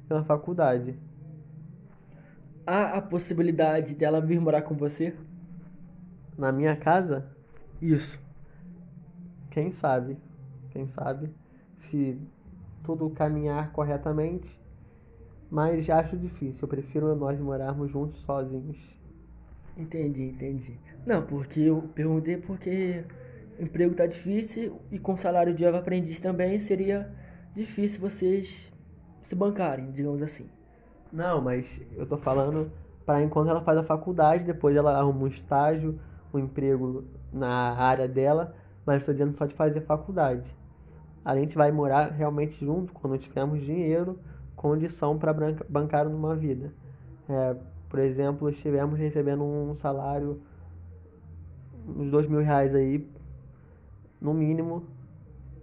e 0.09 0.15
uma 0.15 0.23
faculdade. 0.23 0.95
Há 2.65 2.97
a 2.97 3.03
possibilidade 3.03 3.93
dela 3.97 4.21
vir 4.21 4.41
morar 4.41 4.63
com 4.63 4.77
você? 4.77 5.17
Na 6.39 6.53
minha 6.53 6.77
casa, 6.77 7.27
Isso. 7.81 8.23
Quem 9.53 9.71
sabe? 9.71 10.17
Quem 10.71 10.87
sabe? 10.89 11.31
Se 11.79 12.19
tudo 12.83 13.09
caminhar 13.11 13.71
corretamente. 13.71 14.61
Mas 15.51 15.89
acho 15.91 16.17
difícil. 16.17 16.61
Eu 16.63 16.69
prefiro 16.69 17.15
nós 17.15 17.39
morarmos 17.39 17.91
juntos 17.91 18.17
sozinhos. 18.21 18.79
Entendi, 19.77 20.23
entendi. 20.23 20.81
Não, 21.05 21.23
porque 21.23 21.61
eu 21.61 21.83
perguntei 21.95 22.39
porque 22.39 23.05
o 23.59 23.63
emprego 23.63 23.95
tá 23.95 24.07
difícil 24.07 24.81
e 24.91 24.99
com 24.99 25.17
salário 25.17 25.55
de 25.55 25.67
aprendiz 25.67 26.19
também 26.19 26.59
seria 26.59 27.13
difícil 27.55 28.01
vocês 28.01 28.73
se 29.23 29.35
bancarem, 29.35 29.91
digamos 29.93 30.23
assim. 30.23 30.49
Não, 31.13 31.43
mas 31.43 31.79
eu 31.95 32.07
tô 32.07 32.17
falando 32.17 32.73
para 33.05 33.23
enquanto 33.23 33.51
ela 33.51 33.61
faz 33.61 33.77
a 33.77 33.85
faculdade, 33.85 34.45
depois 34.45 34.75
ela 34.75 34.97
arruma 34.99 35.25
um 35.25 35.27
estágio, 35.27 36.01
um 36.33 36.39
emprego 36.39 37.05
na 37.31 37.75
área 37.75 38.09
dela, 38.09 38.55
mas 38.85 38.99
estou 38.99 39.15
dizendo 39.15 39.37
só 39.37 39.47
de 39.47 39.55
fazer 39.55 39.81
faculdade. 39.83 40.55
A 41.25 41.37
gente 41.37 41.57
vai 41.57 41.71
morar 41.71 42.11
realmente 42.11 42.65
junto 42.65 42.93
quando 42.93 43.17
tivermos 43.19 43.61
dinheiro, 43.61 44.19
condição 44.57 45.19
para 45.19 45.33
bancar 45.69 46.09
numa 46.09 46.35
vida. 46.35 46.73
É, 47.29 47.57
por 47.89 48.01
exemplo, 48.01 48.49
estivermos 48.49 48.99
recebendo 48.99 49.45
um 49.45 49.75
salário, 49.77 50.41
uns 51.87 52.11
dois 52.11 52.27
mil 52.27 52.41
reais 52.41 52.75
aí, 52.75 53.07
no 54.21 54.35
mínimo, 54.35 54.85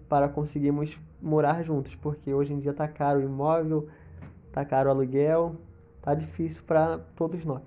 para 0.08 0.30
conseguirmos 0.30 0.98
morar 1.22 1.64
juntos, 1.64 1.96
porque 1.96 2.34
hoje 2.34 2.54
em 2.54 2.60
dia 2.60 2.74
tá 2.74 2.88
caro 2.88 3.20
o 3.20 3.24
imóvel, 3.24 3.90
tá 4.52 4.64
caro 4.64 4.90
o 4.90 4.92
aluguel, 4.92 5.56
tá 6.02 6.14
difícil 6.14 6.62
para 6.66 7.00
todos 7.16 7.44
nós. 7.44 7.64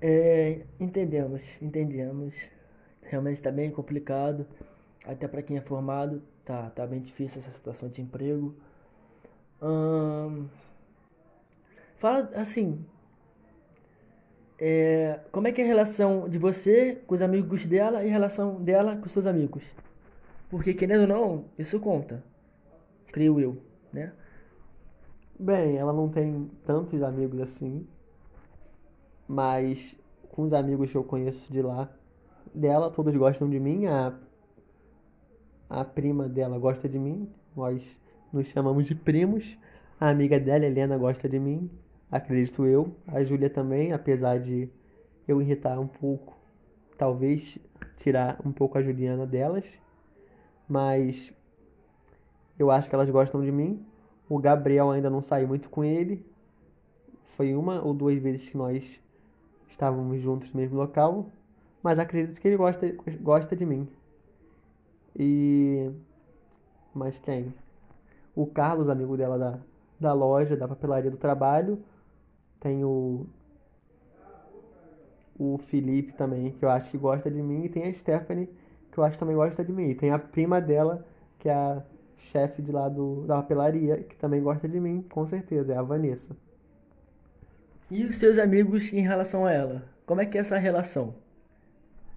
É, 0.00 0.62
entendemos, 0.78 1.42
entendemos. 1.62 2.53
Realmente 3.14 3.36
está 3.36 3.52
bem 3.52 3.70
complicado. 3.70 4.44
Até 5.06 5.28
para 5.28 5.40
quem 5.40 5.56
é 5.56 5.60
formado, 5.60 6.20
tá, 6.44 6.68
tá 6.70 6.84
bem 6.84 7.00
difícil 7.00 7.40
essa 7.40 7.52
situação 7.52 7.88
de 7.88 8.02
emprego. 8.02 8.52
Ahn, 9.62 10.46
fala 11.96 12.28
assim, 12.34 12.84
é, 14.58 15.20
como 15.30 15.46
é 15.46 15.52
que 15.52 15.60
é 15.60 15.64
a 15.64 15.66
relação 15.68 16.28
de 16.28 16.38
você 16.38 17.00
com 17.06 17.14
os 17.14 17.22
amigos 17.22 17.64
dela 17.66 18.02
e 18.02 18.08
a 18.08 18.12
relação 18.12 18.60
dela 18.60 18.96
com 18.96 19.08
seus 19.08 19.26
amigos? 19.26 19.62
Porque 20.50 20.74
querendo 20.74 21.02
ou 21.02 21.06
não, 21.06 21.44
isso 21.56 21.78
conta, 21.78 22.20
creio 23.12 23.38
eu, 23.38 23.62
né? 23.92 24.12
Bem, 25.38 25.76
ela 25.76 25.92
não 25.92 26.08
tem 26.08 26.50
tantos 26.66 27.00
amigos 27.00 27.40
assim, 27.40 27.86
mas 29.28 29.96
com 30.32 30.42
os 30.42 30.52
amigos 30.52 30.90
que 30.90 30.96
eu 30.96 31.04
conheço 31.04 31.52
de 31.52 31.62
lá, 31.62 31.88
dela, 32.54 32.90
todos 32.90 33.14
gostam 33.16 33.48
de 33.48 33.58
mim. 33.58 33.86
A, 33.86 34.14
a 35.68 35.84
prima 35.84 36.28
dela 36.28 36.58
gosta 36.58 36.88
de 36.88 36.98
mim, 36.98 37.28
nós 37.56 38.00
nos 38.32 38.48
chamamos 38.48 38.86
de 38.86 38.94
primos. 38.94 39.58
A 40.00 40.08
amiga 40.08 40.38
dela, 40.38 40.64
Helena, 40.64 40.96
gosta 40.96 41.28
de 41.28 41.38
mim, 41.38 41.70
acredito 42.10 42.64
eu. 42.66 42.94
A 43.06 43.22
Júlia 43.22 43.50
também, 43.50 43.92
apesar 43.92 44.38
de 44.38 44.68
eu 45.26 45.40
irritar 45.40 45.78
um 45.78 45.86
pouco, 45.86 46.36
talvez 46.98 47.58
tirar 47.96 48.40
um 48.44 48.52
pouco 48.52 48.76
a 48.76 48.82
Juliana 48.82 49.26
delas, 49.26 49.64
mas 50.68 51.32
eu 52.58 52.70
acho 52.70 52.88
que 52.88 52.94
elas 52.94 53.10
gostam 53.10 53.42
de 53.42 53.50
mim. 53.50 53.84
O 54.28 54.38
Gabriel 54.38 54.90
ainda 54.90 55.10
não 55.10 55.22
saiu 55.22 55.48
muito 55.48 55.68
com 55.68 55.84
ele. 55.84 56.24
Foi 57.36 57.54
uma 57.54 57.82
ou 57.82 57.92
duas 57.92 58.18
vezes 58.18 58.48
que 58.48 58.56
nós 58.56 59.00
estávamos 59.68 60.20
juntos 60.20 60.52
no 60.52 60.60
mesmo 60.60 60.76
local, 60.76 61.26
mas 61.84 61.98
acredito 61.98 62.40
que 62.40 62.48
ele 62.48 62.56
gosta, 62.56 62.90
gosta 63.20 63.54
de 63.54 63.66
mim. 63.66 63.86
E. 65.14 65.90
Mas 66.94 67.18
quem? 67.18 67.52
O 68.34 68.46
Carlos, 68.46 68.88
amigo 68.88 69.18
dela 69.18 69.38
da, 69.38 69.58
da 70.00 70.12
loja, 70.14 70.56
da 70.56 70.66
papelaria 70.66 71.10
do 71.10 71.18
trabalho. 71.18 71.78
Tem 72.58 72.82
o. 72.82 73.26
O 75.38 75.58
Felipe 75.58 76.12
também, 76.14 76.52
que 76.52 76.64
eu 76.64 76.70
acho 76.70 76.90
que 76.90 76.96
gosta 76.96 77.30
de 77.30 77.42
mim. 77.42 77.64
E 77.64 77.68
tem 77.68 77.84
a 77.84 77.92
Stephanie, 77.92 78.48
que 78.90 78.96
eu 78.98 79.04
acho 79.04 79.14
que 79.14 79.20
também 79.20 79.36
gosta 79.36 79.62
de 79.62 79.72
mim. 79.72 79.90
E 79.90 79.94
tem 79.94 80.10
a 80.10 80.18
prima 80.18 80.62
dela, 80.62 81.04
que 81.38 81.50
é 81.50 81.54
a 81.54 81.82
chefe 82.16 82.62
de 82.62 82.72
lá 82.72 82.88
do, 82.88 83.26
da 83.26 83.36
papelaria, 83.42 83.98
que 83.98 84.16
também 84.16 84.42
gosta 84.42 84.66
de 84.66 84.80
mim, 84.80 85.02
com 85.02 85.26
certeza, 85.26 85.74
é 85.74 85.76
a 85.76 85.82
Vanessa. 85.82 86.34
E 87.90 88.04
os 88.04 88.16
seus 88.16 88.38
amigos 88.38 88.90
em 88.90 89.02
relação 89.02 89.44
a 89.44 89.52
ela? 89.52 89.82
Como 90.06 90.22
é 90.22 90.26
que 90.26 90.38
é 90.38 90.40
essa 90.40 90.56
relação? 90.56 91.22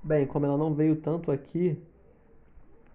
Bem, 0.07 0.25
como 0.25 0.45
ela 0.45 0.57
não 0.57 0.73
veio 0.73 0.95
tanto 0.95 1.29
aqui, 1.33 1.77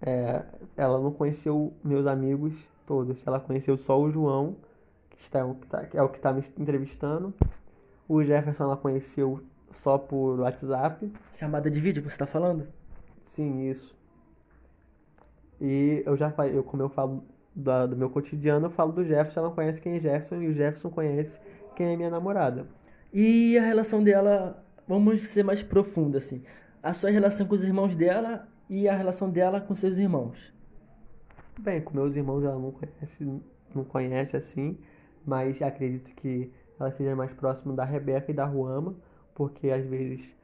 é, 0.01 0.43
ela 0.75 0.99
não 0.99 1.11
conheceu 1.11 1.71
meus 1.83 2.07
amigos 2.07 2.53
todos. 2.87 3.21
Ela 3.23 3.39
conheceu 3.39 3.77
só 3.77 4.01
o 4.01 4.09
João, 4.09 4.55
que, 5.11 5.21
está, 5.21 5.45
que 5.53 5.67
tá- 5.67 5.85
que 5.85 5.95
é 5.95 6.01
o 6.01 6.09
que 6.09 6.17
está 6.17 6.33
me 6.33 6.43
entrevistando. 6.57 7.31
O 8.09 8.23
Jefferson 8.23 8.63
ela 8.63 8.75
conheceu 8.75 9.43
só 9.83 9.95
por 9.95 10.39
WhatsApp. 10.39 11.13
Chamada 11.35 11.69
de 11.69 11.79
vídeo, 11.79 12.01
você 12.01 12.17
tá 12.17 12.25
falando? 12.25 12.67
Sim, 13.25 13.69
isso. 13.69 13.95
E 15.61 16.01
eu 16.07 16.17
já 16.17 16.33
eu, 16.51 16.63
como 16.63 16.81
eu 16.81 16.89
falo 16.89 17.23
da- 17.55 17.85
do 17.85 17.95
meu 17.95 18.09
cotidiano, 18.09 18.65
eu 18.65 18.71
falo 18.71 18.91
do 18.91 19.05
Jefferson, 19.05 19.41
ela 19.41 19.51
conhece 19.51 19.79
quem 19.79 19.97
é 19.97 19.99
Jefferson 19.99 20.41
e 20.41 20.47
o 20.47 20.53
Jefferson 20.53 20.89
conhece 20.89 21.39
quem 21.75 21.93
é 21.93 21.95
minha 21.95 22.09
namorada. 22.09 22.65
E 23.13 23.55
a 23.59 23.61
relação 23.61 24.03
dela, 24.03 24.65
vamos 24.87 25.21
ser 25.27 25.43
mais 25.43 25.61
profunda 25.61 26.17
assim. 26.17 26.41
A 26.83 26.91
sua 26.91 27.09
relação 27.11 27.47
com 27.47 27.55
os 27.55 27.63
irmãos 27.63 27.95
dela 27.95 28.45
e 28.69 28.89
a 28.89 28.93
relação 28.97 29.29
dela 29.29 29.61
com 29.61 29.73
seus 29.73 29.97
irmãos. 29.97 30.53
Bem, 31.57 31.79
com 31.79 31.93
meus 31.93 32.13
irmãos 32.13 32.43
ela 32.43 32.59
não 32.59 32.73
conhece, 32.73 33.41
não 33.73 33.85
conhece 33.85 34.35
assim, 34.35 34.77
mas 35.25 35.61
acredito 35.61 36.13
que 36.13 36.51
ela 36.77 36.91
seja 36.91 37.15
mais 37.15 37.31
próxima 37.31 37.73
da 37.73 37.85
Rebeca 37.85 38.31
e 38.31 38.33
da 38.33 38.43
Ruama, 38.43 38.93
porque 39.33 39.69
às 39.69 39.85
vezes 39.85 40.35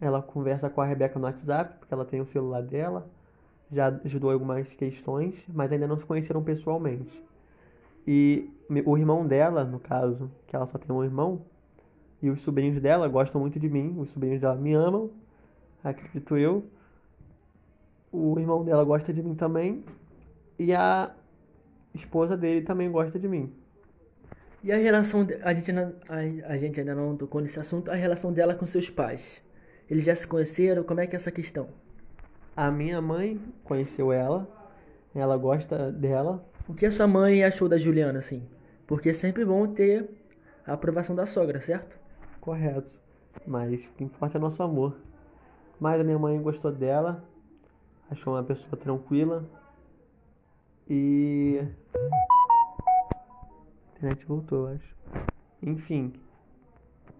ela 0.00 0.22
conversa 0.22 0.70
com 0.70 0.80
a 0.80 0.84
Rebeca 0.84 1.18
no 1.18 1.24
WhatsApp, 1.24 1.80
porque 1.80 1.92
ela 1.92 2.04
tem 2.04 2.20
o 2.20 2.26
celular 2.26 2.62
dela, 2.62 3.10
já 3.68 3.88
ajudou 4.04 4.30
algumas 4.30 4.68
questões, 4.74 5.42
mas 5.48 5.72
ainda 5.72 5.88
não 5.88 5.96
se 5.96 6.06
conheceram 6.06 6.44
pessoalmente. 6.44 7.20
E 8.06 8.48
o 8.86 8.96
irmão 8.96 9.26
dela, 9.26 9.64
no 9.64 9.80
caso, 9.80 10.30
que 10.46 10.54
ela 10.54 10.68
só 10.68 10.78
tem 10.78 10.94
um 10.94 11.02
irmão, 11.02 11.42
e 12.22 12.30
os 12.30 12.40
sobrinhos 12.40 12.80
dela 12.80 13.08
gostam 13.08 13.40
muito 13.40 13.58
de 13.58 13.68
mim, 13.68 13.96
os 13.98 14.10
sobrinhos 14.10 14.40
dela 14.40 14.54
me 14.54 14.72
amam, 14.74 15.10
acredito 15.82 16.36
eu. 16.36 16.64
O 18.10 18.38
irmão 18.38 18.64
dela 18.64 18.84
gosta 18.84 19.12
de 19.12 19.22
mim 19.22 19.34
também, 19.34 19.84
e 20.58 20.74
a 20.74 21.14
esposa 21.94 22.36
dele 22.36 22.62
também 22.62 22.90
gosta 22.90 23.18
de 23.18 23.28
mim. 23.28 23.52
E 24.62 24.72
a 24.72 24.76
relação, 24.76 25.26
a 25.42 25.54
gente, 25.54 25.70
a, 25.70 26.52
a 26.52 26.56
gente 26.56 26.80
ainda 26.80 26.94
não 26.94 27.16
tocou 27.16 27.40
nesse 27.40 27.60
assunto, 27.60 27.90
a 27.90 27.94
relação 27.94 28.32
dela 28.32 28.54
com 28.54 28.66
seus 28.66 28.90
pais. 28.90 29.40
Eles 29.88 30.04
já 30.04 30.14
se 30.14 30.26
conheceram? 30.26 30.82
Como 30.82 31.00
é 31.00 31.06
que 31.06 31.14
é 31.14 31.18
essa 31.18 31.30
questão? 31.30 31.68
A 32.56 32.70
minha 32.70 33.00
mãe 33.00 33.40
conheceu 33.62 34.12
ela, 34.12 34.48
ela 35.14 35.36
gosta 35.36 35.92
dela. 35.92 36.44
O 36.66 36.74
que 36.74 36.86
a 36.86 36.90
sua 36.90 37.06
mãe 37.06 37.44
achou 37.44 37.68
da 37.68 37.78
Juliana, 37.78 38.18
assim? 38.18 38.42
Porque 38.86 39.10
é 39.10 39.14
sempre 39.14 39.44
bom 39.44 39.66
ter 39.68 40.08
a 40.66 40.72
aprovação 40.72 41.14
da 41.14 41.24
sogra, 41.24 41.60
certo? 41.60 41.96
Correto. 42.40 43.00
Mas 43.46 43.84
o 43.84 43.92
que 43.92 44.04
importa 44.04 44.38
é 44.38 44.40
nosso 44.40 44.62
amor. 44.62 44.96
Mas 45.80 46.00
a 46.00 46.04
minha 46.04 46.18
mãe 46.18 46.40
gostou 46.42 46.72
dela, 46.72 47.22
achou 48.10 48.34
uma 48.34 48.42
pessoa 48.42 48.76
tranquila. 48.76 49.44
E. 50.88 51.60
A 53.94 53.96
internet 53.96 54.24
voltou, 54.26 54.68
eu 54.68 54.74
acho. 54.74 54.96
Enfim. 55.62 56.12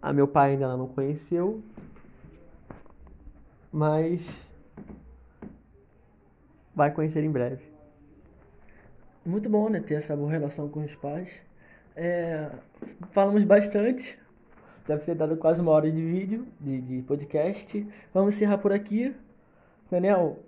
A 0.00 0.12
meu 0.12 0.26
pai 0.26 0.52
ainda 0.52 0.64
ela 0.64 0.76
não 0.76 0.88
conheceu. 0.88 1.62
Mas. 3.72 4.48
Vai 6.74 6.92
conhecer 6.92 7.22
em 7.22 7.30
breve. 7.30 7.64
Muito 9.24 9.48
bom, 9.48 9.68
né? 9.68 9.80
Ter 9.80 9.94
essa 9.94 10.16
boa 10.16 10.30
relação 10.30 10.68
com 10.68 10.82
os 10.82 10.94
pais. 10.96 11.42
É, 11.94 12.50
falamos 13.10 13.44
bastante. 13.44 14.18
Deve 14.88 15.04
ter 15.04 15.14
dado 15.14 15.36
quase 15.36 15.60
uma 15.60 15.70
hora 15.72 15.92
de 15.92 16.02
vídeo, 16.02 16.46
de, 16.58 16.80
de 16.80 17.02
podcast. 17.02 17.86
Vamos 18.14 18.34
encerrar 18.34 18.56
por 18.56 18.72
aqui. 18.72 19.14
Daniel, 19.90 20.38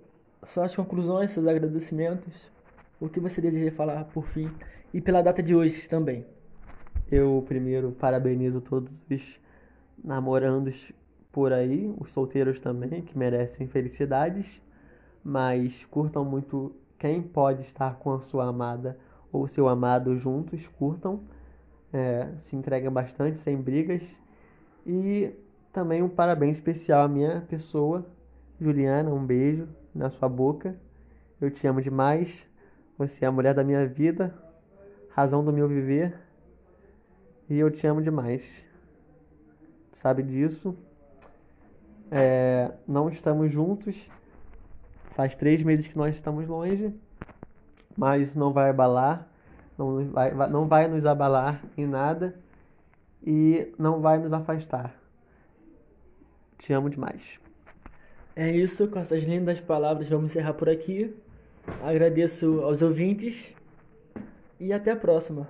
suas 0.46 0.74
conclusões, 0.74 1.30
seus 1.30 1.46
agradecimentos. 1.46 2.50
O 2.98 3.06
que 3.06 3.20
você 3.20 3.38
deseja 3.38 3.70
falar 3.70 4.04
por 4.04 4.26
fim? 4.26 4.50
E 4.94 5.00
pela 5.02 5.20
data 5.20 5.42
de 5.42 5.54
hoje 5.54 5.86
também. 5.86 6.24
Eu 7.12 7.44
primeiro 7.46 7.92
parabenizo 7.92 8.62
todos 8.62 8.90
os 9.10 9.38
namorandos 10.02 10.90
por 11.30 11.52
aí, 11.52 11.94
os 12.00 12.10
solteiros 12.10 12.58
também, 12.58 13.02
que 13.02 13.18
merecem 13.18 13.68
felicidades, 13.68 14.58
mas 15.22 15.84
curtam 15.84 16.24
muito 16.24 16.74
quem 16.98 17.20
pode 17.20 17.60
estar 17.60 17.96
com 17.96 18.14
a 18.14 18.20
sua 18.20 18.46
amada 18.48 18.96
ou 19.30 19.46
seu 19.46 19.68
amado 19.68 20.16
juntos, 20.16 20.66
curtam, 20.66 21.20
é, 21.92 22.32
se 22.38 22.56
entreguem 22.56 22.90
bastante, 22.90 23.36
sem 23.36 23.54
brigas. 23.60 24.00
E 24.92 25.32
também 25.72 26.02
um 26.02 26.08
parabéns 26.08 26.56
especial 26.56 27.04
à 27.04 27.08
minha 27.08 27.42
pessoa, 27.42 28.04
Juliana, 28.60 29.08
um 29.08 29.24
beijo 29.24 29.68
na 29.94 30.10
sua 30.10 30.28
boca. 30.28 30.74
Eu 31.40 31.48
te 31.48 31.64
amo 31.64 31.80
demais. 31.80 32.44
Você 32.98 33.24
é 33.24 33.28
a 33.28 33.30
mulher 33.30 33.54
da 33.54 33.62
minha 33.62 33.86
vida, 33.86 34.34
razão 35.10 35.44
do 35.44 35.52
meu 35.52 35.68
viver. 35.68 36.18
E 37.48 37.56
eu 37.56 37.70
te 37.70 37.86
amo 37.86 38.02
demais. 38.02 38.64
Sabe 39.92 40.24
disso? 40.24 40.76
É, 42.10 42.72
não 42.84 43.08
estamos 43.08 43.52
juntos. 43.52 44.10
Faz 45.12 45.36
três 45.36 45.62
meses 45.62 45.86
que 45.86 45.96
nós 45.96 46.16
estamos 46.16 46.48
longe. 46.48 46.92
Mas 47.96 48.30
isso 48.30 48.38
não 48.40 48.52
vai 48.52 48.70
abalar. 48.70 49.28
Não 49.78 50.04
vai, 50.06 50.34
não 50.48 50.66
vai 50.66 50.88
nos 50.88 51.06
abalar 51.06 51.62
em 51.76 51.86
nada. 51.86 52.34
E 53.26 53.72
não 53.78 54.00
vai 54.00 54.18
nos 54.18 54.32
afastar. 54.32 54.94
Te 56.58 56.72
amo 56.72 56.88
demais. 56.88 57.38
É 58.34 58.50
isso, 58.50 58.88
com 58.88 58.98
essas 58.98 59.22
lindas 59.24 59.60
palavras 59.60 60.08
vamos 60.08 60.30
encerrar 60.30 60.54
por 60.54 60.68
aqui. 60.68 61.14
Agradeço 61.82 62.60
aos 62.60 62.80
ouvintes 62.80 63.54
e 64.58 64.72
até 64.72 64.92
a 64.92 64.96
próxima. 64.96 65.48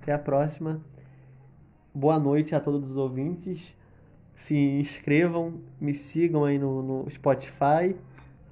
Até 0.00 0.12
a 0.12 0.18
próxima. 0.18 0.80
Boa 1.94 2.18
noite 2.18 2.54
a 2.54 2.60
todos 2.60 2.90
os 2.90 2.96
ouvintes. 2.96 3.74
Se 4.36 4.54
inscrevam, 4.56 5.60
me 5.80 5.92
sigam 5.92 6.44
aí 6.44 6.58
no, 6.58 6.82
no 6.82 7.10
Spotify, 7.10 7.96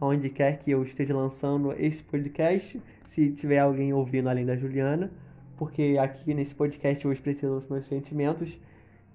onde 0.01 0.29
quer 0.29 0.59
que 0.59 0.71
eu 0.71 0.83
esteja 0.83 1.17
lançando 1.17 1.73
esse 1.73 2.03
podcast. 2.03 2.83
Se 3.09 3.31
tiver 3.31 3.61
alguém 3.61 3.93
ouvindo 3.93 4.29
além 4.29 4.45
da 4.45 4.57
Juliana, 4.57 5.11
porque 5.57 5.97
aqui 6.01 6.35
nesse 6.35 6.55
podcast 6.55 7.05
eu 7.05 7.13
expressei 7.13 7.49
os 7.49 7.69
meus 7.69 7.87
sentimentos 7.87 8.59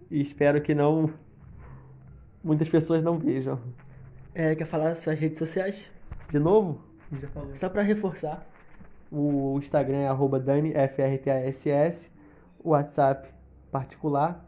e 0.10 0.22
espero 0.22 0.62
que 0.62 0.74
não 0.74 1.12
muitas 2.44 2.68
pessoas 2.70 3.04
não 3.04 3.18
vejam. 3.18 3.60
É, 4.34 4.56
quer 4.56 4.66
falar 4.66 4.96
suas 4.96 5.20
redes 5.20 5.38
sociais? 5.38 5.89
De 6.30 6.39
novo? 6.39 6.82
Já 7.20 7.28
falou. 7.28 7.56
Só 7.56 7.70
pra 7.70 7.82
reforçar. 7.82 8.48
O 9.12 9.58
Instagram 9.60 9.98
é 9.98 10.08
arroba 10.08 10.39
DaniFRTASS. 10.39 12.10
O 12.64 12.70
WhatsApp 12.70 13.30
particular. 13.72 14.46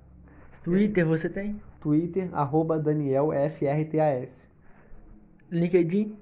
Twitter 0.63 1.05
você 1.05 1.29
tem? 1.29 1.59
Twitter, 1.81 2.29
arroba 2.31 2.79
DanielFRTAS. 2.79 4.47
LinkedIn? 5.51 6.15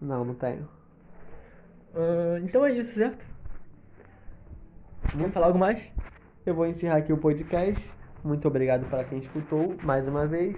Não, 0.00 0.24
não 0.24 0.34
tenho. 0.34 0.68
Uh, 1.94 2.38
então 2.42 2.66
é 2.66 2.72
isso, 2.72 2.94
certo? 2.94 3.24
Vamos 5.14 5.32
falar 5.32 5.46
algo 5.46 5.58
mais? 5.58 5.90
Eu 6.44 6.54
vou 6.54 6.66
encerrar 6.66 6.98
aqui 6.98 7.12
o 7.12 7.16
podcast. 7.16 7.94
Muito 8.22 8.46
obrigado 8.46 8.88
para 8.90 9.04
quem 9.04 9.18
escutou 9.18 9.74
mais 9.82 10.06
uma 10.06 10.26
vez. 10.26 10.56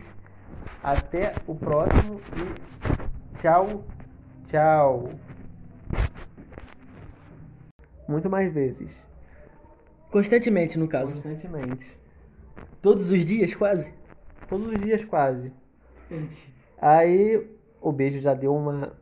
Até 0.83 1.35
o 1.47 1.55
próximo 1.55 2.21
e 2.37 3.39
tchau, 3.41 3.85
tchau. 4.49 5.11
Muito 8.09 8.29
mais 8.29 8.53
vezes. 8.53 9.07
Constantemente, 10.11 10.77
no 10.77 10.89
caso. 10.89 11.15
Constantemente. 11.15 11.97
Todos 12.83 13.13
os 13.13 13.25
dias, 13.25 13.55
quase? 13.55 13.95
Todos 14.49 14.67
os 14.67 14.81
dias, 14.81 15.05
quase. 15.05 15.53
Aí 16.77 17.49
o 17.81 17.93
beijo 17.93 18.19
já 18.19 18.35
deu 18.35 18.55
uma 18.55 18.93